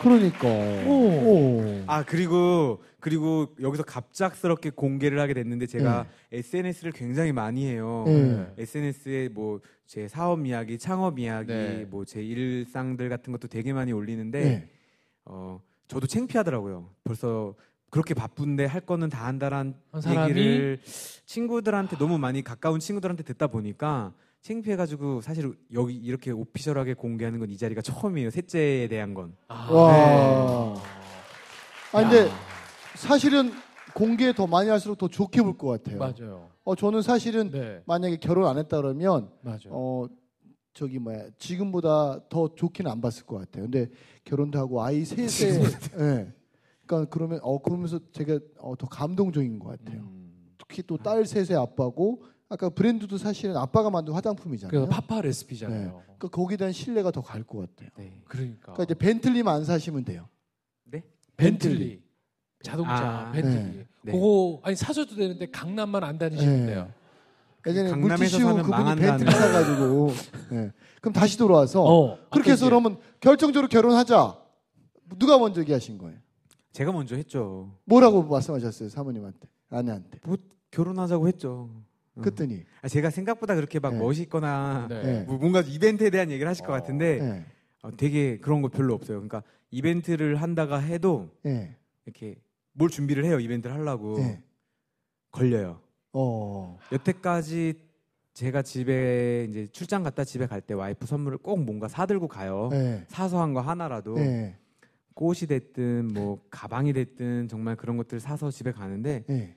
그러니까. 0.00 0.48
오. 0.86 0.92
오. 0.92 1.82
아 1.86 2.04
그리고 2.04 2.82
그리고 3.00 3.54
여기서 3.60 3.82
갑작스럽게 3.82 4.70
공개를 4.70 5.18
하게 5.20 5.34
됐는데 5.34 5.66
제가 5.66 6.06
SNS를 6.32 6.92
굉장히 6.92 7.32
많이 7.32 7.66
해요. 7.66 8.04
네. 8.06 8.46
SNS에 8.58 9.28
뭐 9.28 9.60
제 9.88 10.06
사업 10.06 10.44
이야기, 10.44 10.76
창업 10.78 11.18
이야기, 11.18 11.50
네. 11.50 11.86
뭐제 11.88 12.22
일상들 12.22 13.08
같은 13.08 13.32
것도 13.32 13.48
되게 13.48 13.72
많이 13.72 13.90
올리는데 13.90 14.44
네. 14.44 14.68
어 15.24 15.62
저도 15.88 16.06
창피하더라고요. 16.06 16.90
벌써 17.04 17.54
그렇게 17.88 18.12
바쁜데 18.12 18.66
할 18.66 18.82
거는 18.82 19.08
다 19.08 19.24
한다란 19.24 19.74
얘기를 20.28 20.78
친구들한테 21.24 21.96
너무 21.96 22.18
많이 22.18 22.44
가까운 22.44 22.80
친구들한테 22.80 23.22
듣다 23.22 23.46
보니까 23.46 24.12
창피해가지고 24.42 25.20
사실 25.20 25.52
여기 25.72 25.94
이렇게 25.96 26.30
오피셜하게 26.30 26.94
공개하는 26.94 27.38
건 27.38 27.48
이 27.50 27.56
자리가 27.56 27.80
처음이에요. 27.82 28.30
셋째에 28.30 28.88
대한 28.88 29.14
건. 29.14 29.34
아, 29.48 29.70
와. 29.72 30.74
아 31.92 32.02
근데 32.02 32.26
야. 32.28 32.30
사실은 32.94 33.50
공개 33.94 34.32
더 34.32 34.46
많이 34.46 34.68
할수록 34.68 34.96
더 34.98 35.08
좋게 35.08 35.42
볼 35.42 35.56
것 35.56 35.68
같아요. 35.82 35.98
맞아요. 35.98 36.48
어 36.64 36.74
저는 36.74 37.02
사실은 37.02 37.50
네. 37.50 37.82
만약에 37.86 38.18
결혼 38.18 38.46
안 38.46 38.58
했다 38.58 38.76
그러면 38.80 39.30
맞아요. 39.42 39.58
어 39.70 40.06
저기 40.74 40.98
뭐야 40.98 41.24
지금보다 41.38 42.20
더 42.28 42.54
좋게는 42.54 42.90
안 42.90 43.00
봤을 43.00 43.24
것 43.26 43.38
같아요. 43.38 43.64
근데 43.64 43.88
결혼도 44.24 44.58
하고 44.58 44.82
아이 44.82 45.04
셋에 45.04 45.62
예. 45.98 46.32
그러니까 46.86 47.10
그러면 47.10 47.40
어 47.42 47.60
그러면서 47.60 47.98
제가 48.12 48.38
어, 48.58 48.76
더 48.76 48.86
감동적인 48.86 49.58
것 49.58 49.68
같아요. 49.70 50.02
음. 50.02 50.54
특히 50.58 50.82
또 50.82 50.96
딸 50.98 51.24
셋의 51.26 51.58
아빠고 51.58 52.22
아까 52.50 52.68
브랜드도 52.70 53.18
사실은 53.18 53.56
아빠가 53.56 53.90
만든 53.90 54.14
화장품이잖아요. 54.14 54.70
그래서 54.70 54.88
파파 54.88 55.20
레시피잖아요. 55.20 56.02
그러니까 56.06 56.28
거기에 56.28 56.56
대한 56.56 56.72
신뢰가 56.72 57.10
더 57.10 57.20
갈 57.22 57.44
것 57.44 57.58
같아요. 57.60 57.90
네. 57.98 58.22
그러니까. 58.26 58.72
그러니까 58.72 58.84
이제 58.84 58.94
벤틀리만 58.94 59.54
안 59.54 59.64
사시면 59.64 60.04
돼요. 60.04 60.28
네? 60.84 61.02
벤틀리 61.36 62.02
자동차 62.62 62.92
아, 63.28 63.32
벤틀리. 63.32 63.84
네. 64.02 64.12
그거 64.12 64.60
아니 64.64 64.76
사셔도 64.76 65.14
되는데 65.14 65.50
강남만 65.50 66.02
안 66.04 66.18
다니시면 66.18 66.60
네. 66.60 66.66
돼요. 66.66 66.90
예전에 67.66 67.90
강남에서 67.90 68.38
물티슈 68.38 68.62
그분이 68.64 68.96
벤틀리 68.96 69.30
사가지고 69.30 70.12
네. 70.50 70.72
그럼 71.02 71.12
다시 71.12 71.36
돌아와서 71.36 71.84
어. 71.84 72.18
그렇게 72.30 72.52
해서 72.52 72.64
그러면 72.64 72.98
결정적으로 73.20 73.68
결혼하자. 73.68 74.38
누가 75.18 75.38
먼저 75.38 75.60
얘기하신 75.60 75.98
거예요? 75.98 76.18
제가 76.72 76.92
먼저 76.92 77.14
했죠. 77.16 77.74
뭐라고 77.84 78.22
말씀하셨어요 78.22 78.88
사모님한테 78.88 79.48
아내한테? 79.70 80.18
결혼하자고 80.70 81.28
했죠. 81.28 81.70
음. 82.18 82.22
그랬더니 82.22 82.64
아, 82.82 82.88
제가 82.88 83.10
생각보다 83.10 83.54
그렇게 83.54 83.78
막 83.78 83.94
네. 83.94 83.98
멋있거나 84.00 84.86
네. 84.88 85.02
네. 85.02 85.22
뭐 85.24 85.38
뭔가 85.38 85.60
이벤트에 85.60 86.10
대한 86.10 86.30
얘기를 86.30 86.48
하실 86.48 86.64
것 86.66 86.72
어. 86.72 86.76
같은데 86.76 87.18
네. 87.18 87.46
어, 87.82 87.90
되게 87.96 88.38
그런 88.38 88.60
거 88.62 88.68
별로 88.68 88.94
없어요. 88.94 89.18
그러니까 89.18 89.42
이벤트를 89.70 90.36
한다가 90.36 90.78
해도 90.78 91.30
네. 91.42 91.76
이렇게 92.06 92.36
뭘 92.72 92.90
준비를 92.90 93.24
해요. 93.24 93.40
이벤트를 93.40 93.74
하려고 93.76 94.18
네. 94.18 94.42
걸려요. 95.30 95.80
어. 96.12 96.78
여태까지 96.92 97.74
제가 98.34 98.62
집에 98.62 99.46
이제 99.50 99.66
출장 99.72 100.02
갔다 100.02 100.24
집에 100.24 100.46
갈 100.46 100.60
때 100.60 100.74
와이프 100.74 101.06
선물을 101.06 101.38
꼭 101.38 101.60
뭔가 101.64 101.88
사들고 101.88 102.28
가요. 102.28 102.68
네. 102.70 103.04
사소한 103.08 103.52
거 103.52 103.60
하나라도 103.60 104.14
네. 104.14 104.56
꽃이 105.14 105.40
됐든 105.48 106.08
뭐 106.14 106.40
가방이 106.50 106.92
됐든 106.92 107.48
정말 107.48 107.74
그런 107.74 107.96
것들 107.96 108.20
사서 108.20 108.50
집에 108.52 108.70
가는데 108.70 109.24
네. 109.26 109.56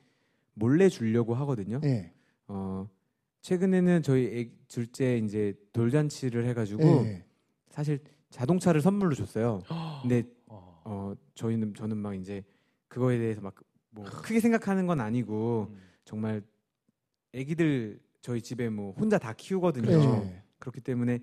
몰래 0.55 0.89
주려고 0.89 1.35
하거든요. 1.35 1.79
네. 1.79 2.11
어 2.53 2.89
최근에는 3.41 4.03
저희 4.03 4.25
애, 4.25 4.51
둘째 4.67 5.17
이제 5.17 5.53
돌잔치를 5.73 6.45
해가지고 6.45 6.83
네. 7.03 7.25
사실 7.69 7.99
자동차를 8.29 8.81
선물로 8.81 9.15
줬어요. 9.15 9.61
근데 10.03 10.23
어. 10.47 10.81
어 10.85 11.13
저희는 11.35 11.73
저는 11.73 11.97
막 11.97 12.13
이제 12.15 12.43
그거에 12.87 13.17
대해서 13.17 13.41
막 13.41 13.55
뭐 13.91 14.05
크게 14.05 14.39
생각하는 14.39 14.87
건 14.87 14.99
아니고 14.99 15.67
음. 15.69 15.77
정말 16.05 16.41
아기들 17.35 17.99
저희 18.21 18.41
집에 18.41 18.69
뭐 18.69 18.93
혼자 18.93 19.17
다 19.17 19.33
키우거든요. 19.33 20.23
네. 20.23 20.43
그렇기 20.59 20.81
때문에 20.81 21.19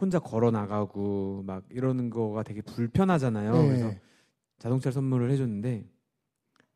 혼자 0.00 0.18
걸어 0.18 0.50
나가고 0.50 1.42
막 1.44 1.64
이러는 1.70 2.10
거가 2.10 2.42
되게 2.42 2.60
불편하잖아요. 2.62 3.52
네. 3.52 3.68
그래서 3.68 3.94
자동차 4.58 4.90
선물을 4.90 5.30
해줬는데 5.30 5.86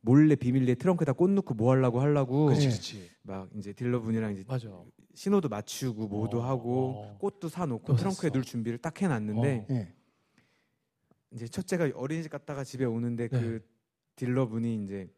몰래 0.07 0.37
비밀리에 0.37 0.77
트렁크에다 0.77 1.13
꽃 1.15 1.31
넣고 1.31 1.55
뭐 1.55 1.73
하려고 1.73 2.01
하려고. 2.01 2.47
막 3.23 3.49
이제 3.57 3.73
딜러분이랑 3.73 4.33
이제 4.33 4.45
맞아. 4.47 4.69
신호도 5.15 5.49
맞추고 5.49 6.07
뭐도 6.07 6.39
어, 6.39 6.45
하고 6.45 6.93
어. 6.95 7.19
꽃도 7.19 7.49
사놓고 7.49 7.85
또 7.85 7.97
트렁크에. 7.97 8.31
넣을 8.31 8.45
준비를 8.45 8.79
딱 8.79 9.03
해놨는데 9.03 9.67
어. 9.69 9.75
네. 9.75 9.93
이제 11.33 11.49
첫째가 11.49 11.91
어린이집 11.97 12.31
갔다가 12.31 12.63
집에 12.63 12.85
오는데 12.85 13.29
네. 13.29 13.41
그 13.41 13.61
딜러분이 14.15 14.85
이제 14.85 15.11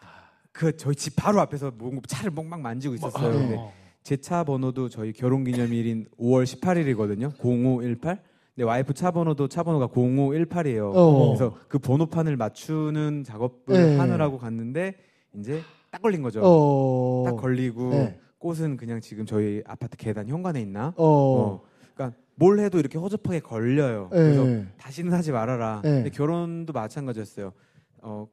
아. 0.00 0.30
그 0.52 0.76
저희 0.76 0.94
집 0.94 1.16
바로 1.16 1.40
앞에서 1.40 1.72
뭔가 1.72 2.00
차를 2.06 2.30
막 2.30 2.60
만지고 2.60 2.94
있었어요. 2.94 3.28
아, 3.28 3.32
근데 3.32 3.56
어. 3.56 3.72
제차 4.04 4.44
번호도 4.44 4.88
저희 4.88 5.12
결혼기념일인 5.12 6.06
5월 6.16 6.44
18일이거든요. 6.44 7.34
0518. 7.44 8.22
근데 8.56 8.64
와이프 8.64 8.94
차 8.94 9.10
번호도 9.10 9.48
차 9.48 9.62
번호가 9.62 9.88
0518이에요. 9.88 10.90
어. 10.94 11.26
그래서 11.28 11.54
그 11.68 11.78
번호판을 11.78 12.38
맞추는 12.38 13.22
작업을 13.22 13.60
네. 13.66 13.98
하느라고 13.98 14.38
갔는데 14.38 14.94
이제 15.34 15.60
딱 15.90 16.00
걸린 16.00 16.22
거죠. 16.22 16.40
어. 16.42 17.24
딱 17.26 17.36
걸리고 17.36 17.90
네. 17.90 18.18
꽃은 18.38 18.78
그냥 18.78 19.02
지금 19.02 19.26
저희 19.26 19.62
아파트 19.66 19.98
계단 19.98 20.26
현관에 20.26 20.62
있나? 20.62 20.94
어. 20.96 21.04
어. 21.04 21.60
그러니까 21.94 22.18
뭘 22.34 22.58
해도 22.60 22.78
이렇게 22.78 22.96
허접하게 22.96 23.40
걸려요. 23.40 24.08
네. 24.10 24.16
그래서 24.16 24.64
다시는 24.78 25.12
하지 25.12 25.32
말아라. 25.32 25.82
네. 25.84 25.90
근데 25.90 26.10
결혼도 26.10 26.72
마찬가지였어요. 26.72 27.52
어, 27.98 28.26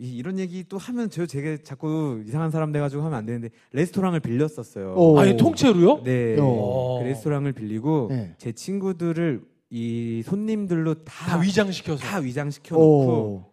이, 0.00 0.16
이런 0.16 0.38
얘기 0.38 0.64
또 0.68 0.78
하면 0.78 1.10
저 1.10 1.26
제가 1.26 1.62
자꾸 1.62 2.22
이상한 2.26 2.50
사람 2.50 2.70
돼가지고 2.72 3.02
하면 3.02 3.18
안 3.18 3.26
되는데 3.26 3.50
레스토랑을 3.72 4.20
빌렸었어요. 4.20 4.94
어. 4.94 5.18
아니 5.18 5.36
통째로요? 5.36 6.02
네. 6.04 6.36
어. 6.40 7.00
그 7.00 7.08
레스토랑을 7.08 7.52
빌리고 7.52 8.08
네. 8.10 8.34
제 8.38 8.52
친구들을 8.52 9.44
이 9.70 10.22
손님들로 10.24 11.04
다 11.04 11.26
다, 11.26 11.38
위장시켜서. 11.40 12.02
다 12.02 12.18
위장시켜 12.18 12.76
놓고 12.76 13.12
어. 13.12 13.52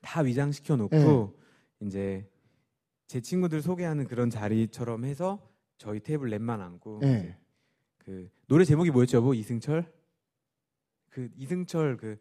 다 0.00 0.20
위장시켜 0.20 0.76
놓고 0.76 0.96
네. 1.80 1.86
이제 1.86 2.28
제 3.08 3.20
친구들 3.20 3.60
소개하는 3.60 4.06
그런 4.06 4.30
자리처럼 4.30 5.04
해서 5.04 5.40
저희 5.76 6.00
테이블 6.00 6.30
랩만 6.30 6.60
앉고 6.60 7.00
네. 7.02 7.36
그 7.98 8.30
노래 8.46 8.64
제목이 8.64 8.90
뭐였죠, 8.90 9.18
여보? 9.18 9.34
이승철? 9.34 9.90
그 11.10 11.28
이승철 11.36 11.96
그 11.96 12.16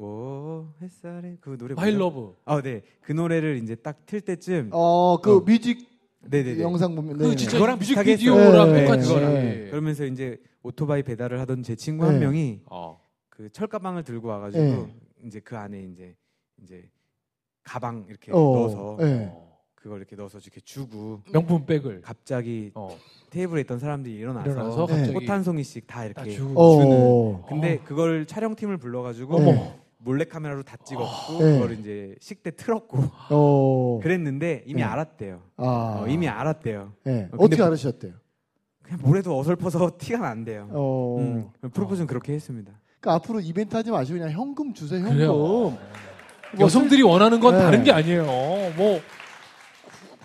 오 0.00 0.66
햇살에 0.80 1.36
그 1.40 1.58
노래 1.58 1.74
My? 1.74 1.92
Love. 1.94 2.34
아, 2.46 2.62
네. 2.62 2.82
그 3.02 3.12
노래를 3.12 3.60
이제 3.62 3.74
딱 3.74 4.06
틀 4.06 4.20
때쯤 4.22 4.70
어, 4.72 5.20
그 5.20 5.36
어. 5.36 5.40
뮤직 5.40 5.88
네, 6.22 6.42
네, 6.42 6.54
네. 6.54 6.62
영상 6.62 6.94
보면 6.94 7.18
그 7.18 7.24
네. 7.24 7.36
진짜 7.36 7.52
그거랑 7.52 7.78
뮤직비디오랑 7.78 8.68
비슷하게 8.68 8.84
똑같이. 8.84 9.10
했어요. 9.10 9.32
네. 9.32 9.66
그러면서 9.70 10.04
이제 10.06 10.38
오토바이 10.62 11.02
배달을 11.02 11.38
하던 11.40 11.62
제 11.62 11.74
친구 11.76 12.04
한 12.06 12.14
네. 12.14 12.20
명이 12.20 12.60
어. 12.70 13.00
그 13.28 13.50
철가방을 13.50 14.02
들고 14.04 14.28
와가지고 14.28 14.62
네. 14.64 14.94
이제 15.26 15.40
그 15.40 15.56
안에 15.56 15.82
이제 15.82 16.14
이제 16.62 16.88
가방 17.62 18.06
이렇게 18.08 18.32
어. 18.32 18.36
넣어서 18.36 18.96
네. 19.00 19.30
어. 19.32 19.50
그걸 19.74 19.98
이렇게 19.98 20.14
넣어서 20.16 20.38
이렇게 20.38 20.60
주고 20.60 21.22
명품 21.32 21.64
백을. 21.64 22.02
갑자기 22.02 22.70
어. 22.74 22.96
테이블에 23.30 23.62
있던 23.62 23.78
사람들이 23.78 24.14
일어나서, 24.14 24.50
일어나서 24.50 24.86
네. 24.86 24.92
갑자기 24.94 25.26
꽃한 25.26 25.42
송이씩 25.42 25.86
다딱 25.86 26.26
이렇게 26.26 26.30
주고. 26.32 26.54
어. 26.60 27.46
근데 27.48 27.76
어. 27.76 27.84
그걸 27.84 28.26
촬영팀을 28.26 28.76
불러가지고 28.76 29.38
네. 29.40 29.79
몰래 30.02 30.24
카메라로 30.24 30.62
다 30.62 30.76
찍었고 30.84 31.38
네. 31.38 31.58
그걸 31.58 31.78
이제 31.78 32.14
식대 32.20 32.50
틀었고 32.56 32.98
어. 33.30 34.00
그랬는데 34.02 34.62
이미 34.66 34.80
네. 34.80 34.82
알았대요. 34.84 35.40
아. 35.58 36.00
어, 36.02 36.06
이미 36.08 36.26
알았대요. 36.28 36.92
네. 37.04 37.28
어, 37.32 37.36
어떻게 37.38 37.58
뭐- 37.58 37.66
알으셨대요? 37.66 38.12
그냥 38.82 39.00
뭐래도 39.02 39.38
어설퍼서 39.38 39.92
티가 39.98 40.18
난대요. 40.18 40.68
어. 40.70 41.16
음, 41.20 41.50
프로포즈는 41.72 42.06
그렇게 42.06 42.32
했습니다. 42.32 42.72
그러니까 43.00 43.14
앞으로 43.16 43.40
이벤트 43.40 43.76
하지 43.76 43.90
마시고 43.90 44.18
그냥 44.18 44.32
현금 44.32 44.72
주세요. 44.72 45.00
현금. 45.00 45.14
그래요. 45.16 45.32
뭐 45.34 45.78
여성들이 46.58 47.02
원하는 47.02 47.38
건 47.38 47.54
네. 47.54 47.60
다른 47.60 47.84
게 47.84 47.92
아니에요. 47.92 48.24
뭐 48.76 49.00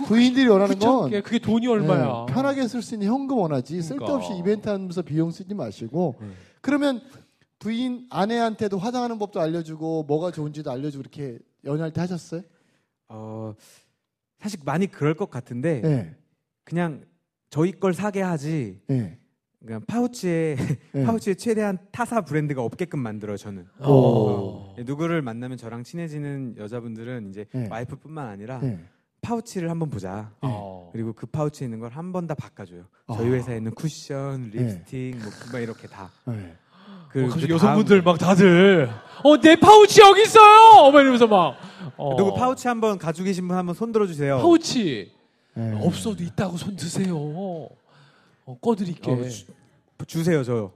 부인들이 0.07 0.47
원하는 0.47 0.77
건 0.79 1.09
그게 1.21 1.39
돈이 1.39 1.67
얼마야? 1.67 2.25
네, 2.27 2.33
편하게 2.33 2.67
쓸 2.67 2.81
수 2.81 2.95
있는 2.95 3.07
현금 3.07 3.37
원하지 3.37 3.79
그러니까. 3.81 4.05
쓸데없이 4.05 4.37
이벤트 4.39 4.67
하면서 4.67 5.01
비용 5.01 5.31
쓰지 5.31 5.53
마시고 5.53 6.15
네. 6.19 6.27
그러면 6.61 7.01
부인 7.59 8.05
아내한테도 8.09 8.77
화장하는 8.77 9.17
법도 9.17 9.39
알려주고 9.39 10.03
뭐가 10.03 10.31
좋은지도 10.31 10.69
알려주고 10.71 11.01
이렇게 11.01 11.39
연애할 11.63 11.91
때 11.91 12.01
하셨어요? 12.01 12.41
어, 13.09 13.53
사실 14.39 14.59
많이 14.65 14.87
그럴 14.87 15.13
것 15.15 15.29
같은데 15.29 15.81
네. 15.81 16.15
그냥 16.63 17.05
저희 17.49 17.71
걸 17.71 17.93
사게 17.93 18.21
하지 18.21 18.81
네. 18.87 19.17
그냥 19.65 19.81
파우치에 19.87 20.55
네. 20.91 21.03
파우치에 21.05 21.35
최대한 21.35 21.77
타사 21.91 22.21
브랜드가 22.21 22.61
없게끔 22.61 22.99
만들어요 22.99 23.37
저는. 23.37 23.65
어. 23.79 23.93
어, 23.93 24.75
누구를 24.85 25.21
만나면 25.21 25.57
저랑 25.57 25.83
친해지는 25.83 26.55
여자분들은 26.57 27.29
이제 27.29 27.45
네. 27.51 27.67
와이프뿐만 27.69 28.27
아니라 28.27 28.59
네. 28.59 28.79
파우치를 29.21 29.71
한번 29.71 29.89
보자. 29.89 30.31
어. 30.41 30.89
그리고 30.93 31.13
그 31.13 31.25
파우치에 31.25 31.65
있는 31.65 31.79
걸 31.79 31.89
한 31.91 32.11
번 32.11 32.27
다 32.27 32.35
바꿔줘요. 32.35 32.85
아. 33.07 33.15
저희 33.15 33.29
회사에 33.31 33.57
있는 33.57 33.73
쿠션, 33.73 34.51
립스틱, 34.51 35.17
뭐, 35.17 35.25
막 35.51 35.59
이렇게 35.59 35.87
다. 35.87 36.11
네. 36.27 36.55
그, 37.15 37.21
어, 37.23 37.27
갑자기 37.29 37.47
그 37.47 37.53
여성분들 37.53 38.01
막 38.01 38.17
다들 38.17 38.89
어 39.23 39.37
내 39.37 39.55
파우치 39.55 40.01
여기 40.01 40.23
있어요. 40.23 40.91
막 40.91 40.99
이러면서 40.99 41.25
막 41.27 41.55
어. 41.95 42.15
누구 42.17 42.33
파우치 42.33 42.67
한번 42.67 42.97
가지고 42.97 43.25
계신 43.25 43.47
분 43.47 43.55
한번 43.55 43.73
손 43.73 43.93
들어주세요. 43.93 44.37
파우치 44.39 45.13
네. 45.53 45.79
없어도 45.81 46.21
있다고 46.23 46.57
손 46.57 46.75
드세요. 46.75 47.15
어, 47.17 48.57
꺼드릴게. 48.61 49.09
어, 49.09 49.23
주, 49.29 49.45
주세요 50.05 50.43
저. 50.43 50.73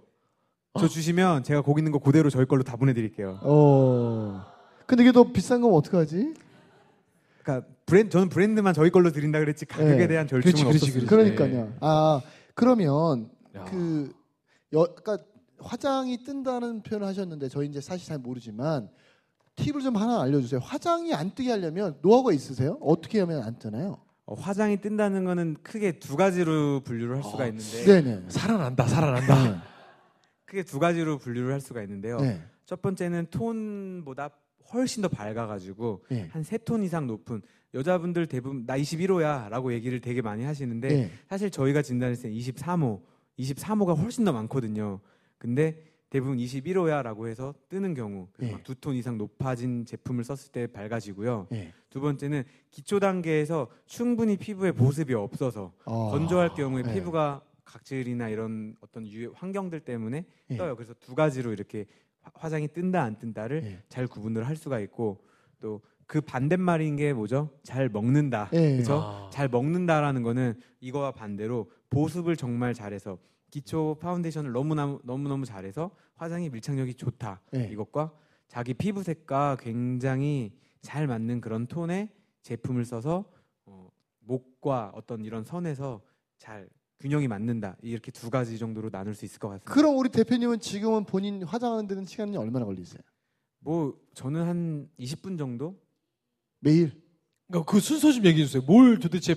저 0.80 0.88
주시면 0.88 1.44
제가 1.44 1.62
거기 1.62 1.82
있는 1.82 1.92
거 1.92 2.00
그대로 2.00 2.30
저희 2.30 2.46
걸로 2.46 2.64
다 2.64 2.78
보내드릴게요. 2.78 3.40
어. 3.42 4.46
근데 4.86 5.04
이게 5.04 5.12
더 5.12 5.24
비싼 5.34 5.60
거면 5.60 5.78
어떡하지? 5.78 6.34
그러니까 7.44 7.68
브랜드 7.86 8.12
저는 8.12 8.30
브랜드만 8.30 8.74
저희 8.74 8.90
걸로 8.90 9.12
드린다 9.12 9.40
그랬지 9.40 9.66
가격에 9.66 9.96
네. 9.98 10.08
대한 10.08 10.28
절충은 10.28 10.54
그렇지, 10.54 10.64
그렇지, 10.64 10.86
없었어요. 10.86 11.06
그렇지. 11.08 11.36
그러니까요. 11.36 11.74
아 11.82 12.22
그러면 12.54 13.30
야. 13.58 13.66
그 13.66 14.14
여, 14.74 14.82
아까 14.82 15.18
화장이 15.62 16.24
뜬다는 16.24 16.82
표현을 16.84 17.08
하셨는데 17.08 17.50
저희 17.50 17.68
이제 17.68 17.82
사실 17.82 18.08
잘 18.08 18.18
모르지만 18.18 18.90
팁을 19.56 19.82
좀 19.82 19.96
하나 19.98 20.22
알려주세요. 20.22 20.62
화장이 20.62 21.14
안 21.14 21.32
뜨게 21.36 21.52
하려면 21.52 21.98
노하우가 22.02 22.32
있으세요? 22.34 22.78
어떻게 22.82 23.20
하면 23.20 23.44
안 23.44 23.58
뜨나요? 23.60 24.00
어, 24.26 24.36
화장이 24.36 24.78
뜬다는 24.78 25.26
거는 25.26 25.58
크게 25.64 26.00
두 26.00 26.16
가지로 26.16 26.82
분류를 26.82 27.18
할 27.18 27.24
수가 27.24 27.44
어. 27.44 27.48
있는데 27.48 27.84
네네. 27.84 28.30
살아난다, 28.30 28.88
살아난다. 28.88 29.52
네. 29.52 29.58
크게 30.46 30.64
두 30.64 30.80
가지로 30.80 31.18
분류를 31.18 31.54
할 31.54 31.62
수가 31.62 31.82
있는데요. 31.84 32.18
네. 32.18 32.42
첫 32.66 32.82
번째는 32.82 33.28
톤보다 33.32 34.30
훨씬 34.74 35.02
더 35.02 35.08
밝아가지고 35.08 36.04
예. 36.12 36.30
한세 36.32 36.58
톤 36.60 36.84
이상 36.84 37.08
높은 37.08 37.42
여자분들 37.74 38.28
대부분 38.28 38.66
나 38.66 38.78
21호야라고 38.78 39.74
얘기를 39.74 40.00
되게 40.00 40.22
많이 40.22 40.44
하시는데 40.44 40.90
예. 40.92 41.12
사실 41.28 41.50
저희가 41.50 41.82
진단했을 41.82 42.30
때 42.30 42.36
23호, 42.36 43.02
23호가 43.40 43.98
훨씬 43.98 44.26
더 44.26 44.32
많거든요. 44.32 45.00
근데 45.40 45.84
대부분 46.12 46.38
21호야라고 46.38 47.28
해서 47.28 47.54
뜨는 47.70 47.94
경우 47.94 48.28
예. 48.42 48.58
두톤 48.64 48.96
이상 48.96 49.18
높아진 49.18 49.86
제품을 49.86 50.24
썼을 50.24 50.52
때 50.52 50.68
밝아지고요. 50.68 51.48
예. 51.54 51.72
두 51.90 52.02
번째는 52.02 52.44
기초 52.72 53.00
단계에서 53.00 53.68
충분히 53.86 54.36
피부에 54.38 54.72
보습이 54.72 55.14
없어서 55.14 55.72
아. 55.86 55.92
건조할 56.12 56.54
경우에 56.56 56.84
예. 56.88 56.94
피부가 56.94 57.42
각질이나 57.64 58.30
이런 58.30 58.76
어떤 58.82 59.06
유, 59.08 59.32
환경들 59.36 59.82
때문에 59.82 60.26
예. 60.50 60.58
떠요. 60.58 60.76
그래서 60.76 60.94
두 61.00 61.14
가지로 61.16 61.54
이렇게 61.54 61.86
화- 62.22 62.32
화장이 62.34 62.68
뜬다 62.70 63.02
안 63.04 63.18
뜬다를 63.20 63.64
예. 63.64 63.80
잘 63.88 64.08
구분을 64.08 64.48
할 64.48 64.56
수가 64.56 64.80
있고 64.80 65.24
또 65.62 65.82
그 66.10 66.22
반대말인 66.22 66.96
게 66.96 67.14
뭐죠? 67.14 67.52
잘 67.62 67.88
먹는다. 67.88 68.50
예. 68.54 68.72
그렇죠? 68.78 68.94
아. 69.00 69.30
잘 69.32 69.48
먹는다라는 69.48 70.24
거는 70.24 70.56
이거와 70.80 71.12
반대로 71.12 71.70
보습을 71.90 72.36
정말 72.36 72.74
잘해서 72.74 73.18
기초 73.50 73.98
파운데이션을 74.00 74.52
너무나 74.52 74.98
너무너무 75.04 75.46
잘해서 75.46 75.92
화장이 76.16 76.50
밀착력이 76.50 76.94
좋다. 76.96 77.42
예. 77.56 77.70
이것과 77.72 78.14
자기 78.48 78.74
피부색과 78.74 79.58
굉장히 79.60 80.52
잘 80.82 81.08
맞는 81.08 81.42
그런 81.42 81.68
톤의 81.68 82.10
제품을 82.42 82.86
써서 82.86 83.26
어, 83.66 83.90
목과 84.20 84.92
어떤 84.94 85.26
이런 85.26 85.44
선에서 85.44 86.02
잘 86.38 86.70
균형이 87.00 87.28
맞는다. 87.28 87.78
이렇게 87.82 88.12
두 88.12 88.30
가지 88.30 88.58
정도로 88.58 88.90
나눌 88.90 89.16
수 89.16 89.26
있을 89.26 89.40
것 89.40 89.48
같습니다. 89.50 89.74
그럼 89.74 89.98
우리 89.98 90.10
대표님은 90.10 90.60
지금은 90.60 91.06
본인 91.06 91.44
화장하는 91.44 91.88
데는 91.88 92.06
시간이 92.06 92.36
얼마나 92.38 92.66
걸리세요? 92.66 93.02
뭐 93.60 93.98
저는 94.14 94.46
한 94.46 94.90
20분 95.00 95.38
정도 95.38 95.80
매일? 96.60 97.02
그 97.66 97.80
순서 97.80 98.12
좀 98.12 98.26
얘기해 98.26 98.46
주세요. 98.46 98.62
뭘 98.64 99.00
도대체 99.00 99.36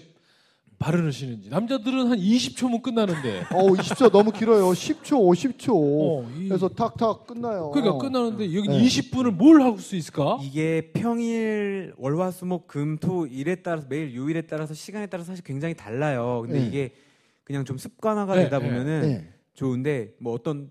바르시는지. 0.82 1.48
남자들은 1.48 2.08
한 2.08 2.18
20초면 2.18 2.82
끝나는데. 2.82 3.40
어, 3.54 3.68
20초 3.68 4.10
너무 4.10 4.32
길어요. 4.32 4.66
10초, 4.70 5.12
50초. 5.12 5.70
어, 5.72 6.28
이- 6.36 6.48
그래서 6.48 6.68
탁탁 6.68 7.26
끝나요. 7.26 7.70
그러니까 7.72 7.98
끝나는데 7.98 8.54
여기 8.54 8.68
네. 8.68 8.82
20분을 8.82 9.30
뭘할수 9.32 9.94
있을까? 9.96 10.38
이게 10.42 10.90
평일 10.92 11.94
월화수목 11.96 12.66
금토 12.66 13.26
일에 13.26 13.56
따라서 13.56 13.86
매일 13.88 14.14
요일에 14.14 14.42
따라서 14.42 14.74
시간에 14.74 15.06
따라서 15.06 15.28
사실 15.28 15.44
굉장히 15.44 15.74
달라요. 15.74 16.42
근데 16.44 16.60
네. 16.60 16.66
이게 16.66 16.90
그냥 17.44 17.64
좀 17.64 17.78
습관화가 17.78 18.34
네, 18.34 18.44
되다 18.44 18.58
네. 18.58 18.64
보면은 18.66 19.00
네. 19.02 19.28
좋은데 19.54 20.14
뭐 20.18 20.32
어떤 20.32 20.70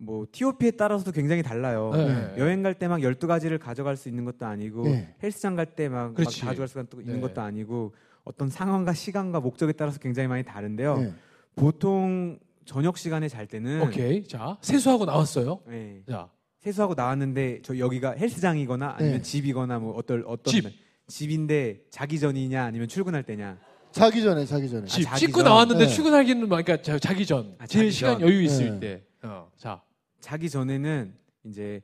뭐 0.00 0.26
TOP에 0.30 0.72
따라서도 0.72 1.10
굉장히 1.10 1.42
달라요. 1.42 1.90
네. 1.94 2.34
여행 2.38 2.62
갈 2.62 2.74
때막 2.74 3.00
12가지를 3.00 3.58
가져갈 3.58 3.96
수 3.96 4.08
있는 4.08 4.24
것도 4.24 4.46
아니고 4.46 4.84
네. 4.84 5.14
헬스장 5.22 5.56
갈 5.56 5.66
때 5.74 5.88
막. 5.88 6.14
가져갈 6.14 6.68
수 6.68 6.78
있는 7.00 7.14
네. 7.16 7.20
것도 7.20 7.40
아니고 7.40 7.92
어떤 8.28 8.50
상황과 8.50 8.92
시간과 8.92 9.40
목적에 9.40 9.72
따라서 9.72 9.98
굉장히 9.98 10.28
많이 10.28 10.44
다른데요. 10.44 10.98
네. 10.98 11.12
보통 11.56 12.38
저녁 12.66 12.98
시간에 12.98 13.26
잘 13.26 13.46
때는 13.46 13.80
오케이. 13.80 14.22
자, 14.28 14.58
세수하고 14.60 15.06
나왔어요. 15.06 15.60
네. 15.66 16.02
자, 16.08 16.28
세수하고 16.60 16.92
나왔는데 16.94 17.62
저 17.62 17.78
여기가 17.78 18.12
헬스장이거나 18.12 18.96
아니면 18.98 19.16
네. 19.18 19.22
집이거나 19.22 19.78
뭐 19.78 19.96
어떤 19.96 20.22
어떤 20.26 20.52
집. 20.52 20.64
집인데 21.06 21.80
자기 21.90 22.20
전이냐 22.20 22.62
아니면 22.64 22.86
출근할 22.86 23.22
때냐 23.22 23.58
자기 23.92 24.22
전에, 24.22 24.44
자기 24.44 24.68
전에. 24.68 24.86
집 24.86 25.04
자기 25.04 25.20
씻고 25.20 25.38
전. 25.42 25.44
나왔는데 25.44 25.86
네. 25.86 25.90
출근하기는 25.90 26.40
뭐, 26.48 26.58
그러니까 26.60 26.82
자- 26.82 26.98
자기 26.98 27.24
전. 27.24 27.56
아, 27.58 27.66
제일 27.66 27.86
자기 27.86 27.90
시간 27.96 28.18
전. 28.18 28.28
여유 28.28 28.42
있을 28.42 28.78
네. 28.78 28.80
때. 28.80 29.04
어, 29.22 29.50
자. 29.56 29.80
자기 30.20 30.50
전에는 30.50 31.14
이제 31.44 31.80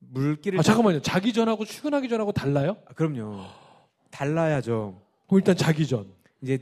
물기를 0.00 0.58
아, 0.58 0.62
잠깐만요. 0.62 1.00
자기 1.00 1.32
전하고 1.32 1.64
출근하기 1.64 2.10
전하고 2.10 2.32
달라요? 2.32 2.76
아, 2.86 2.92
그럼요 2.92 3.46
달라야죠 4.10 5.00
그럼 5.32 5.38
일단 5.40 5.56
자기 5.56 5.86
전. 5.86 6.12
이제 6.42 6.58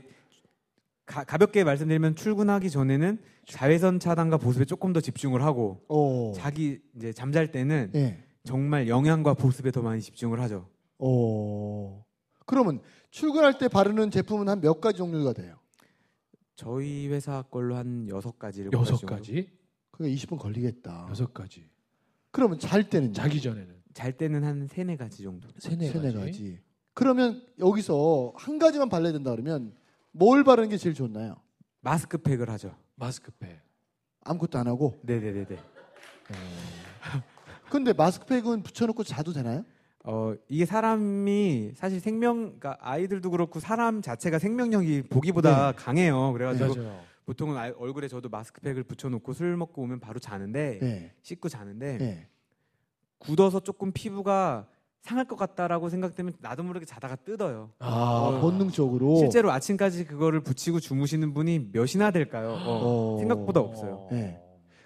가, 1.05 1.23
가볍게 1.25 1.63
말씀드리면 1.65 2.15
출근하기 2.15 2.69
전에는 2.69 3.19
자외선 3.45 3.99
차단과 3.99 4.37
보습에 4.37 4.63
조금 4.65 4.93
더 4.93 5.01
집중을 5.01 5.43
하고 5.43 5.83
어. 5.89 6.31
자기 6.35 6.79
이제 6.95 7.11
잠잘 7.11 7.51
때는 7.51 7.91
예. 7.95 8.23
정말 8.45 8.87
영양과 8.87 9.33
보습에 9.33 9.71
더 9.71 9.81
많이 9.81 10.01
집중을 10.01 10.39
하죠. 10.41 10.69
어. 10.99 12.05
그러면 12.45 12.79
출근할 13.09 13.57
때 13.57 13.67
바르는 13.67 14.09
제품은 14.09 14.47
한 14.47 14.61
몇 14.61 14.79
가지 14.79 14.99
종류가 14.99 15.33
돼요? 15.33 15.57
저희 16.55 17.07
회사 17.09 17.41
걸로 17.41 17.75
한 17.75 18.07
여섯 18.07 18.37
가지를 18.39 18.71
여섯 18.73 19.05
가지. 19.05 19.49
그게 19.91 20.09
20분 20.15 20.37
걸리겠다. 20.37 21.07
여섯 21.09 21.33
가지. 21.33 21.67
그러면 22.31 22.57
잘 22.59 22.89
때는 22.89 23.13
자기 23.13 23.41
전에는 23.41 23.75
잘 23.93 24.15
때는 24.15 24.43
한 24.45 24.67
세네 24.67 24.95
가지 24.95 25.23
정도. 25.23 25.49
세네 25.59 26.13
가지. 26.13 26.59
그러면 26.93 27.43
여기서 27.59 28.33
한 28.35 28.59
가지만 28.59 28.89
발라야 28.89 29.11
된다 29.13 29.31
그러면 29.31 29.73
뭘 30.11 30.43
바르는 30.43 30.69
게 30.69 30.77
제일 30.77 30.93
좋나요? 30.93 31.35
마스크팩을 31.81 32.49
하죠. 32.49 32.75
마스크팩. 32.95 33.59
아무것도 34.23 34.59
안 34.59 34.67
하고. 34.67 34.99
네네네네. 35.03 35.57
근데 37.69 37.93
마스크팩은 37.93 38.63
붙여놓고 38.63 39.03
자도 39.03 39.31
되나요? 39.33 39.63
어 40.03 40.33
이게 40.49 40.65
사람이 40.65 41.71
사실 41.75 41.99
생명, 41.99 42.57
그러니까 42.59 42.77
아이들도 42.81 43.29
그렇고 43.31 43.59
사람 43.59 44.01
자체가 44.01 44.39
생명력이 44.39 45.03
보기보다 45.03 45.71
강해요. 45.73 46.33
그래가지고 46.33 46.75
맞아요. 46.75 47.01
보통은 47.25 47.55
아이- 47.55 47.71
얼굴에 47.77 48.07
저도 48.07 48.27
마스크팩을 48.29 48.83
붙여놓고 48.83 49.33
술 49.33 49.55
먹고 49.55 49.83
오면 49.83 49.99
바로 49.99 50.19
자는데 50.19 50.79
네. 50.81 51.13
씻고 51.21 51.49
자는데 51.49 51.97
네. 51.97 52.27
굳어서 53.19 53.59
조금 53.59 53.91
피부가 53.91 54.67
상할 55.01 55.25
것 55.25 55.35
같다라고 55.35 55.89
생각되면 55.89 56.33
나도 56.39 56.63
모르게 56.63 56.85
자다가 56.85 57.15
뜯어요. 57.15 57.71
아, 57.79 57.87
아, 58.37 58.39
본능적으로. 58.39 59.17
실제로 59.17 59.51
아침까지 59.51 60.05
그거를 60.05 60.41
붙이고 60.41 60.79
주무시는 60.79 61.33
분이 61.33 61.69
몇이나 61.71 62.11
될까요? 62.11 62.51
어, 62.51 63.15
어. 63.15 63.17
생각보다 63.17 63.59
없어요. 63.59 64.07
네. 64.11 64.39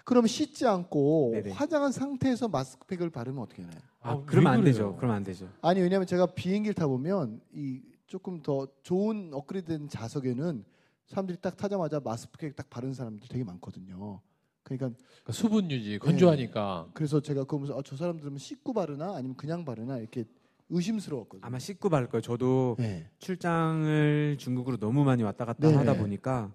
그럼 0.04 0.26
씻지 0.26 0.66
않고 0.66 1.30
네네. 1.34 1.50
화장한 1.50 1.92
상태에서 1.92 2.48
마스크팩을 2.48 3.10
바르면 3.10 3.42
어떻게 3.42 3.62
되나요? 3.62 3.78
아, 4.00 4.12
아, 4.12 4.22
그러면 4.24 4.52
왜 4.52 4.58
안? 4.58 4.64
되죠. 4.64 4.94
그러면 4.96 5.16
안 5.16 5.22
되죠. 5.24 5.48
아니 5.60 5.80
왜냐면 5.80 6.06
제가 6.06 6.26
비행기를 6.26 6.74
타 6.74 6.86
보면 6.86 7.40
이 7.52 7.82
조금 8.06 8.40
더 8.40 8.68
좋은 8.82 9.30
업그레이드된 9.32 9.88
좌석에는 9.88 10.64
사람들이 11.06 11.38
딱 11.40 11.56
타자마자 11.56 12.00
마스크팩 12.00 12.56
딱 12.56 12.70
바른 12.70 12.94
사람들 12.94 13.28
되게 13.28 13.44
많거든요. 13.44 14.20
그러니까 14.66 14.88
그러니까 14.88 15.32
수분 15.32 15.70
유지, 15.70 15.98
건조하니까. 15.98 16.88
그래서 16.92 17.20
제가 17.20 17.44
그러면서 17.44 17.78
아, 17.78 17.82
저 17.84 17.96
사람들은 17.96 18.36
씻고 18.36 18.72
바르나 18.72 19.14
아니면 19.14 19.36
그냥 19.36 19.64
바르나 19.64 19.98
이렇게 19.98 20.24
의심스러웠거든요. 20.68 21.46
아마 21.46 21.60
씻고 21.60 21.88
바를 21.88 22.08
거예요. 22.08 22.20
저도 22.20 22.74
네. 22.80 23.08
출장을 23.20 24.36
중국으로 24.38 24.76
너무 24.78 25.04
많이 25.04 25.22
왔다 25.22 25.44
갔다 25.44 25.68
네. 25.68 25.74
하다 25.74 25.98
보니까 25.98 26.52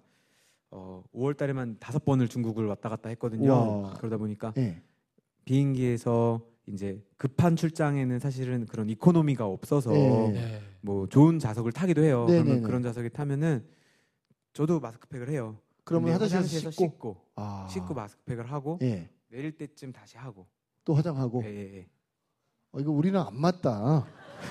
어, 0.70 1.02
5월 1.14 1.38
달에만 1.38 1.78
다섯 1.80 2.04
번을 2.04 2.28
중국을 2.28 2.66
왔다 2.66 2.90
갔다 2.90 3.08
했거든요. 3.08 3.50
우와. 3.50 3.94
그러다 3.94 4.18
보니까 4.18 4.52
네. 4.52 4.82
비행기에서 5.46 6.42
이제 6.66 7.02
급한 7.16 7.56
출장에는 7.56 8.18
사실은 8.18 8.66
그런 8.66 8.90
이코노미가 8.90 9.46
없어서 9.46 9.90
네. 9.90 10.32
네. 10.32 10.60
뭐 10.82 11.06
좋은 11.06 11.38
좌석을 11.38 11.72
타기도 11.72 12.02
해요. 12.02 12.26
네, 12.28 12.34
그러면 12.34 12.54
네, 12.56 12.60
네. 12.60 12.66
그런 12.66 12.82
좌석에 12.82 13.08
타면은 13.08 13.64
저도 14.52 14.80
마스크팩을 14.80 15.30
해요. 15.30 15.56
그러면 15.84 16.12
근데 16.12 16.24
화장실에서 16.24 16.70
씻고, 16.70 16.84
씻고 16.84 17.16
아. 17.36 17.68
씻고 17.70 17.94
마스크팩을 17.94 18.50
하고 18.50 18.78
예. 18.82 19.08
내릴 19.28 19.56
때쯤 19.56 19.92
다시 19.92 20.16
하고. 20.16 20.46
또 20.84 20.94
화장하고 20.94 21.42
예, 21.44 21.48
예, 21.48 21.76
예. 21.78 21.86
어, 22.72 22.80
이거 22.80 22.90
우리는 22.90 23.18
안 23.20 23.40
맞다. 23.40 24.04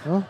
어? 0.08 0.24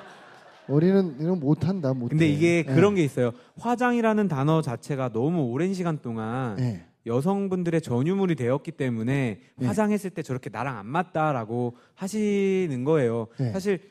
우리는 0.67 1.17
이런 1.19 1.39
못한다. 1.39 1.93
못해. 1.93 2.09
근데 2.09 2.27
이게 2.27 2.57
예. 2.59 2.63
그런 2.63 2.95
게 2.95 3.03
있어요. 3.03 3.31
화장이라는 3.59 4.27
단어 4.27 4.61
자체가 4.61 5.09
너무 5.09 5.43
오랜 5.43 5.73
시간 5.73 6.01
동안 6.01 6.57
예. 6.59 6.85
여성분들의 7.05 7.81
전유물이 7.81 8.35
되었기 8.35 8.71
때문에 8.73 9.39
네. 9.55 9.65
화장했을 9.65 10.11
때 10.11 10.21
저렇게 10.21 10.49
나랑 10.49 10.77
안 10.77 10.85
맞다라고 10.85 11.75
하시는 11.95 12.83
거예요. 12.83 13.27
네. 13.39 13.51
사실 13.51 13.81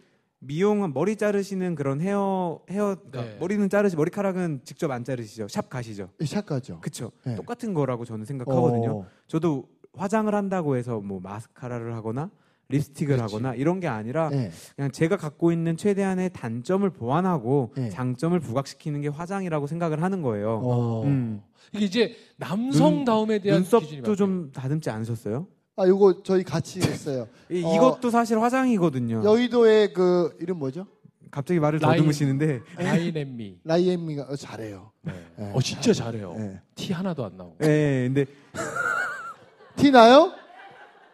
미용은 0.40 0.92
머리 0.94 1.16
자르시는 1.16 1.74
그런 1.74 2.00
헤어 2.00 2.60
헤어 2.70 2.96
그러니까 2.96 3.22
네. 3.32 3.38
머리는 3.38 3.68
자르시 3.68 3.96
머리카락은 3.96 4.62
직접 4.64 4.90
안 4.90 5.04
자르시죠. 5.04 5.48
샵 5.48 5.68
가시죠. 5.68 6.10
샷가죠. 6.24 6.80
그쵸? 6.80 7.12
네. 7.24 7.34
똑같은 7.34 7.74
거라고 7.74 8.04
저는 8.04 8.24
생각하거든요. 8.24 9.00
어. 9.00 9.06
저도 9.26 9.68
화장을 9.94 10.34
한다고 10.34 10.76
해서 10.76 11.00
뭐 11.00 11.20
마스카라를 11.20 11.94
하거나 11.94 12.30
립스틱을 12.68 13.16
그렇지. 13.16 13.34
하거나 13.34 13.54
이런 13.54 13.80
게 13.80 13.88
아니라 13.88 14.30
예. 14.32 14.50
그냥 14.76 14.90
제가 14.92 15.16
갖고 15.16 15.52
있는 15.52 15.76
최대한의 15.76 16.30
단점을 16.32 16.88
보완하고 16.88 17.72
네. 17.76 17.88
장점을 17.90 18.38
부각시키는 18.40 19.00
게 19.02 19.08
화장이라고 19.08 19.66
생각을 19.66 20.02
하는 20.02 20.22
거예요. 20.22 20.60
어. 20.62 21.02
음. 21.04 21.42
이게 21.74 21.84
이제 21.84 22.16
남성다움에 22.38 23.40
대한 23.40 23.62
기준이 23.62 23.80
눈썹도 23.80 23.96
많아요. 24.02 24.16
좀 24.16 24.52
다듬지 24.52 24.88
않으셨어요? 24.88 25.46
아, 25.80 25.86
요거 25.88 26.22
저희 26.22 26.42
같이 26.44 26.80
했어요. 26.80 27.26
이, 27.50 27.62
어. 27.64 27.74
이것도 27.74 28.10
사실 28.10 28.38
화장이거든요. 28.40 29.22
여의도의 29.24 29.92
그 29.92 30.36
이름 30.40 30.58
뭐죠? 30.58 30.86
갑자기 31.30 31.60
말을 31.60 31.78
라인. 31.80 31.98
더듬으시는데 31.98 32.60
라인앤미. 32.76 33.58
라이엠미가 33.64 34.22
어, 34.24 34.36
잘해요. 34.36 34.90
네. 35.02 35.12
네. 35.36 35.52
어 35.54 35.60
진짜 35.60 35.92
잘해요. 35.92 36.34
예. 36.38 36.60
티 36.74 36.92
하나도 36.92 37.24
안 37.24 37.36
나오고. 37.36 37.56
네, 37.58 38.04
근데 38.08 38.26
티 39.76 39.90
나요? 39.90 40.32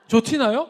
저 0.08 0.20
티 0.20 0.38
나요? 0.38 0.68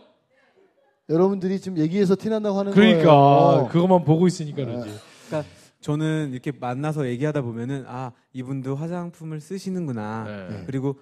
여러분들이 1.09 1.61
지금 1.61 1.78
얘기해서 1.78 2.16
티 2.16 2.28
난다고 2.28 2.59
하는 2.59 2.72
그러니까 2.72 3.04
거예요. 3.04 3.68
그것만 3.70 4.04
보고 4.04 4.26
있으니까 4.26 4.56
그러지. 4.64 4.90
저는 5.80 6.30
이렇게 6.32 6.50
만나서 6.59 7.06
얘기하다 7.06 7.42
보면은 7.42 7.85
아 7.87 8.11
이분도 8.32 8.74
화장품을 8.74 9.40
쓰시는구나. 9.40 10.24
네. 10.50 10.62
그리고 10.66 10.96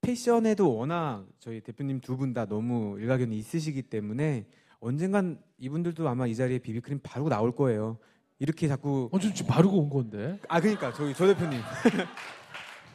패션에도 0.00 0.74
워낙 0.76 1.26
저희 1.38 1.60
대표님 1.60 2.00
두 2.00 2.16
분 2.16 2.32
다 2.34 2.46
너무 2.46 2.98
일가견이 2.98 3.36
있으시기 3.38 3.82
때문에 3.82 4.46
언젠간 4.80 5.40
이분들도 5.58 6.08
아마 6.08 6.26
이 6.26 6.34
자리에 6.34 6.58
비비크림 6.58 7.00
바르고 7.02 7.28
나올 7.28 7.54
거예요. 7.54 7.98
이렇게 8.38 8.66
자꾸 8.68 9.08
어, 9.12 9.18
저 9.18 9.32
지금 9.34 9.50
바르고 9.50 9.76
온 9.78 9.90
건데. 9.90 10.38
아 10.48 10.60
그러니까 10.60 10.92
저희 10.94 11.12
저 11.14 11.26
대표님 11.26 11.60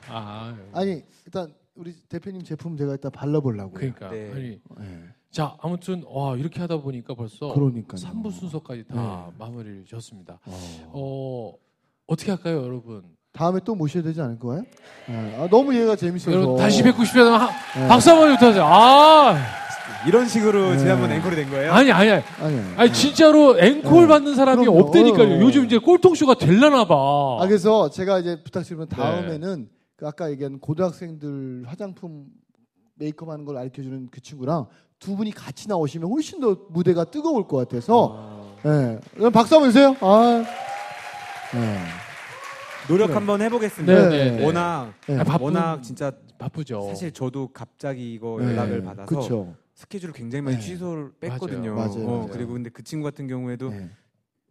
아, 0.09 0.55
아니 0.73 1.03
일단 1.25 1.53
우리 1.75 1.93
대표님 2.09 2.41
제품 2.43 2.75
제가 2.77 2.93
일단 2.93 3.11
발라보려고요. 3.11 3.73
그러니까. 3.73 4.09
네. 4.09 4.31
아니, 4.31 4.61
네. 4.79 5.03
자, 5.29 5.57
아무튼 5.59 6.03
와 6.07 6.35
이렇게 6.37 6.61
하다 6.61 6.77
보니까 6.77 7.13
벌써 7.13 7.53
그러니까요. 7.53 7.99
3부 8.01 8.31
순서까지 8.31 8.85
다 8.85 9.31
마무리를 9.37 9.83
지었습니다. 9.85 10.39
어. 10.45 10.91
어, 10.93 11.53
어떻게 12.07 12.31
할까요, 12.31 12.63
여러분? 12.63 13.03
다음에 13.35 13.59
또 13.65 13.75
모셔야 13.75 14.01
되지 14.03 14.21
않을 14.21 14.39
거예요? 14.39 14.63
네. 15.07 15.37
아, 15.39 15.47
너무 15.49 15.75
얘가 15.75 15.95
재밌어서. 15.95 16.31
여러분 16.35 16.55
다시 16.57 16.81
뵙고 16.81 17.03
싶다면 17.03 17.33
하- 17.41 17.49
네. 17.79 17.87
박수 17.87 18.09
한번 18.11 18.29
부탁드려요. 18.35 18.63
아, 18.65 19.35
이런 20.07 20.27
식으로 20.27 20.71
네. 20.71 20.77
지난번 20.77 21.11
앵콜이 21.11 21.35
된 21.35 21.49
거예요. 21.49 21.73
아니 21.73 21.91
아니 21.91 22.09
아니. 22.11 22.23
아니, 22.41 22.61
아니 22.77 22.93
진짜로 22.93 23.59
앵콜 23.59 24.01
네. 24.03 24.07
받는 24.07 24.35
사람이 24.35 24.61
그럼요. 24.65 24.79
없다니까요. 24.81 25.35
어. 25.37 25.39
요즘 25.41 25.65
이제 25.65 25.77
꼴통쇼가 25.77 26.35
될라나 26.35 26.85
봐. 26.87 26.95
아 27.41 27.47
그래서 27.47 27.89
제가 27.89 28.19
이제 28.19 28.41
부탁드리면 28.43 28.87
네. 28.89 28.95
다음에는 28.95 29.67
그 29.97 30.07
아까 30.07 30.29
얘기한 30.31 30.59
고등학생들 30.59 31.63
화장품 31.67 32.25
메이크업 32.95 33.29
하는 33.31 33.45
걸 33.45 33.55
가르쳐 33.55 33.81
주는 33.81 34.07
그 34.11 34.21
친구랑 34.21 34.67
두 34.99 35.15
분이 35.17 35.31
같이 35.31 35.67
나오시면 35.67 36.09
훨씬 36.09 36.39
더 36.39 36.55
무대가 36.69 37.03
뜨거울 37.03 37.47
것 37.47 37.57
같아서 37.57 38.55
예. 38.65 38.99
그럼 39.15 39.31
박수 39.31 39.55
한번 39.55 39.69
주세요. 39.71 39.95
아. 39.99 40.43
네. 41.53 41.77
노력 42.87 43.07
그래. 43.07 43.13
한번 43.15 43.39
네, 43.39 43.45
해보겠습니다. 43.45 44.09
네, 44.09 44.31
네. 44.31 44.45
워낙 44.45 44.93
네. 45.07 45.17
아, 45.19 45.23
바쁜- 45.23 45.45
워낙 45.45 45.81
진짜 45.81 46.11
바쁘죠. 46.37 46.81
사실 46.87 47.11
저도 47.11 47.47
갑자기 47.53 48.13
이거 48.13 48.37
네. 48.39 48.47
연락을 48.47 48.83
받아서 48.83 49.07
그쵸. 49.07 49.55
스케줄을 49.73 50.13
굉장히 50.13 50.41
많이 50.43 50.57
네. 50.57 50.61
취소를 50.61 51.11
뺐거든요. 51.19 51.73
맞아요. 51.75 52.05
어, 52.07 52.17
맞아요. 52.19 52.27
그리고 52.31 52.53
근데 52.53 52.69
그 52.69 52.83
친구 52.83 53.03
같은 53.03 53.27
경우에도 53.27 53.69
네. 53.69 53.89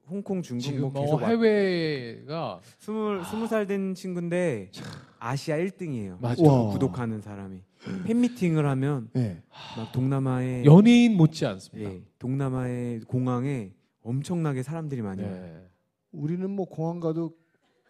홍콩, 0.08 0.42
중국 0.42 0.62
지금 0.62 0.80
뭐 0.82 0.90
뭐 0.90 1.02
계속 1.02 1.22
와- 1.22 1.28
해외가 1.28 2.60
스물 2.78 3.24
스무 3.24 3.46
살 3.46 3.66
된 3.66 3.94
친구인데 3.94 4.70
아시아 5.18 5.56
1등이에요. 5.56 6.20
맞아. 6.20 6.42
와. 6.42 6.70
구독하는 6.72 7.20
사람이 7.22 7.62
팬 8.06 8.20
미팅을 8.20 8.66
하면 8.66 9.08
네. 9.14 9.42
막 9.76 9.92
동남아의 9.92 10.64
연예인 10.66 11.16
못지 11.16 11.46
않습니다. 11.46 11.90
예, 11.90 12.02
동남아의 12.18 13.00
공항에 13.00 13.72
엄청나게 14.02 14.62
사람들이 14.62 15.00
많이 15.02 15.22
와요. 15.22 15.32
네. 15.32 15.66
우리는 16.12 16.48
뭐 16.50 16.66
공항 16.66 17.00
가도 17.00 17.32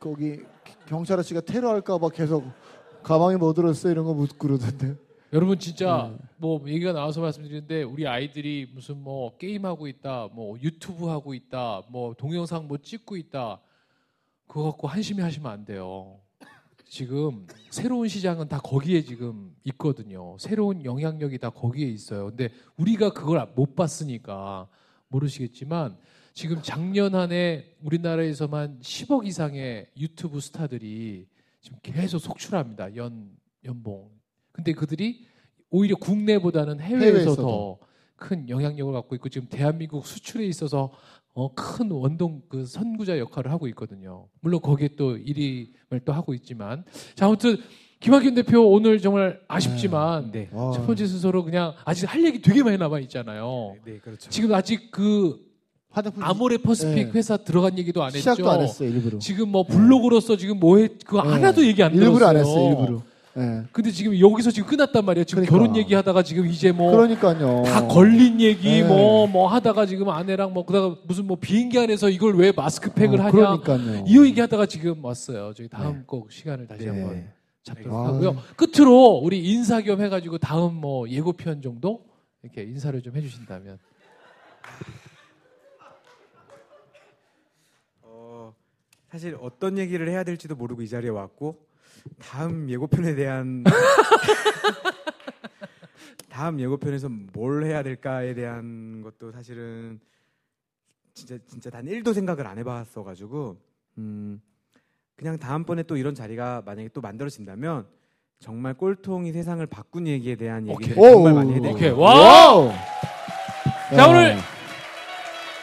거기 0.04 0.40
경찰 0.86 1.18
아저씨가 1.18 1.40
테러할까봐 1.40 2.10
계속 2.10 2.44
가방에 3.02 3.36
뭐 3.38 3.54
들었어 3.54 3.90
이런 3.90 4.04
거 4.04 4.12
묻고 4.12 4.36
그러던데. 4.36 4.96
여러분 5.32 5.58
진짜 5.58 6.12
네. 6.12 6.26
뭐 6.36 6.62
얘기가 6.68 6.92
나와서 6.92 7.22
말씀드리는데 7.22 7.84
우리 7.84 8.06
아이들이 8.06 8.70
무슨 8.72 8.98
뭐 8.98 9.34
게임 9.38 9.64
하고 9.64 9.88
있다, 9.88 10.28
뭐 10.34 10.58
유튜브 10.62 11.06
하고 11.06 11.32
있다, 11.32 11.84
뭐 11.88 12.12
동영상 12.12 12.68
뭐 12.68 12.76
찍고 12.76 13.16
있다, 13.16 13.62
그거 14.46 14.64
갖고 14.64 14.86
한심히 14.86 15.22
하시면 15.22 15.50
안 15.50 15.64
돼요. 15.64 16.20
지금 16.86 17.46
새로운 17.70 18.06
시장은 18.06 18.48
다 18.48 18.60
거기에 18.60 19.00
지금 19.00 19.56
있거든요. 19.64 20.36
새로운 20.38 20.84
영향력이 20.84 21.38
다 21.38 21.48
거기에 21.48 21.88
있어요. 21.88 22.26
근데 22.26 22.50
우리가 22.76 23.14
그걸 23.14 23.44
못 23.56 23.74
봤으니까 23.74 24.68
모르시겠지만 25.08 25.96
지금 26.34 26.60
작년 26.62 27.14
한 27.14 27.30
해 27.32 27.64
우리나라에서만 27.82 28.80
10억 28.80 29.24
이상의 29.26 29.86
유튜브 29.98 30.40
스타들이 30.40 31.26
지금 31.60 31.78
계속 31.82 32.18
속출합니다. 32.18 32.96
연 32.96 33.30
연봉. 33.64 34.10
근데 34.52 34.72
그들이 34.72 35.26
오히려 35.70 35.96
국내보다는 35.96 36.80
해외에서. 36.80 37.36
더 37.36 37.78
큰 38.16 38.48
영향력을 38.48 38.92
갖고 38.92 39.16
있고 39.16 39.28
지금 39.28 39.48
대한민국 39.48 40.06
수출에 40.06 40.46
있어서 40.46 40.92
어, 41.34 41.52
큰 41.52 41.90
원동 41.90 42.42
그 42.48 42.64
선구자 42.64 43.18
역할을 43.18 43.50
하고 43.50 43.66
있거든요. 43.68 44.28
물론 44.40 44.60
거기에 44.60 44.90
또 44.96 45.16
1위를 45.16 46.04
또 46.04 46.12
하고 46.12 46.32
있지만 46.32 46.84
자 47.16 47.26
아무튼 47.26 47.56
김학균 47.98 48.34
대표 48.34 48.60
오늘 48.70 49.00
정말 49.00 49.40
아쉽지만 49.48 50.30
네. 50.30 50.48
와. 50.52 50.72
첫 50.72 50.86
번째 50.86 51.06
순서로 51.06 51.42
그냥 51.44 51.74
아직 51.84 52.06
할 52.06 52.24
얘기 52.24 52.40
되게 52.40 52.62
많이 52.62 52.78
남아 52.78 53.00
있잖아요. 53.00 53.76
네, 53.84 53.98
그렇죠. 53.98 54.30
지금 54.30 54.54
아직 54.54 54.92
그 54.92 55.44
화장품 55.94 56.24
아모레 56.24 56.58
퍼스픽 56.58 56.94
네. 56.94 57.10
회사 57.14 57.36
들어간 57.36 57.78
얘기도 57.78 58.02
안 58.02 58.08
했죠. 58.08 58.18
시작도 58.18 58.50
안 58.50 58.60
했어요 58.60 58.88
일부러. 58.88 59.18
지금 59.20 59.48
뭐 59.48 59.64
블로그로서 59.64 60.36
지금 60.36 60.58
뭐해 60.58 60.88
그거 61.06 61.22
네. 61.22 61.30
하나도 61.30 61.64
얘기 61.64 61.82
안 61.82 61.92
들었어요. 61.92 62.10
일부러 62.10 62.26
안 62.26 62.36
했어요 62.36 62.68
일부러. 62.68 63.02
네. 63.36 63.62
근데 63.72 63.90
지금 63.90 64.18
여기서 64.18 64.50
지금 64.50 64.68
끝났단 64.68 65.04
말이에요. 65.04 65.24
지금 65.24 65.44
그러니까. 65.44 65.58
결혼 65.66 65.76
얘기하다가 65.76 66.22
지금 66.24 66.46
이제 66.48 66.72
뭐 66.72 66.90
그러니까요. 66.92 67.62
다 67.64 67.86
걸린 67.86 68.40
얘기 68.40 68.82
네. 68.82 68.82
뭐뭐 68.82 69.48
하다가 69.48 69.86
지금 69.86 70.08
아내랑 70.08 70.52
뭐 70.52 70.64
그다가 70.66 70.96
무슨 71.06 71.26
뭐 71.26 71.36
비행기 71.40 71.78
안에서 71.78 72.10
이걸 72.10 72.36
왜 72.36 72.50
마스크팩을 72.50 73.20
어, 73.20 73.24
하냐 73.24 73.32
그러니까요. 73.32 74.04
이 74.06 74.18
얘기 74.20 74.40
하다가 74.40 74.66
지금 74.66 75.04
왔어요. 75.04 75.52
저희 75.56 75.68
다음 75.68 75.94
네. 75.98 76.02
꼭 76.06 76.30
시간을 76.32 76.66
다시 76.66 76.86
네. 76.86 76.88
한번 76.90 77.28
잡도록 77.62 77.96
아. 77.96 78.06
하고요. 78.08 78.36
끝으로 78.56 79.20
우리 79.22 79.38
인사 79.52 79.80
겸 79.80 80.00
해가지고 80.00 80.38
다음 80.38 80.74
뭐 80.74 81.08
예고편 81.08 81.62
정도 81.62 82.00
이렇게 82.42 82.62
인사를 82.62 83.00
좀 83.02 83.16
해주신다면 83.16 83.78
어, 88.02 88.52
사실 89.14 89.38
어떤 89.40 89.78
얘기를 89.78 90.08
해야 90.08 90.24
될지도 90.24 90.56
모르고 90.56 90.82
이 90.82 90.88
자리에 90.88 91.08
왔고 91.08 91.68
다음 92.18 92.68
예고편에 92.68 93.14
대한 93.14 93.62
다음 96.28 96.58
예고편에서 96.58 97.08
뭘 97.32 97.62
해야 97.62 97.84
될까에 97.84 98.34
대한 98.34 99.02
것도 99.02 99.30
사실은 99.30 100.00
진짜 101.12 101.38
진짜 101.46 101.70
단 101.70 101.86
1도 101.86 102.12
생각을 102.12 102.44
안 102.48 102.58
해봤어 102.58 103.04
가지고 103.04 103.56
음 103.98 104.42
그냥 105.14 105.38
다음번에 105.38 105.84
또 105.84 105.96
이런 105.96 106.16
자리가 106.16 106.62
만약에 106.66 106.88
또 106.88 107.00
만들어진다면 107.00 107.86
정말 108.40 108.74
꼴통이 108.74 109.30
세상을 109.30 109.64
바꾼 109.68 110.08
얘기에 110.08 110.34
대한 110.34 110.66
얘기를 110.66 110.98
오케이. 110.98 111.12
정말 111.12 111.34
많이 111.34 111.52
해야 111.52 111.60
될 111.60 111.72
오케이. 111.72 111.90
와우! 111.90 112.72
자, 113.90 113.96
야. 113.96 114.06
오늘 114.08 114.53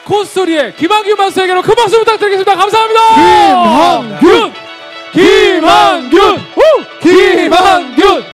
코스토리의 0.06 0.76
김한균 0.76 1.16
마스터에게로 1.18 1.62
큰 1.62 1.76
박수 1.76 1.98
부탁드리겠습니다. 2.00 2.56
감사합니다. 2.56 4.20
김한균! 4.22 4.54
김한균! 5.14 6.38
후! 6.56 6.62
김한균! 7.02 8.31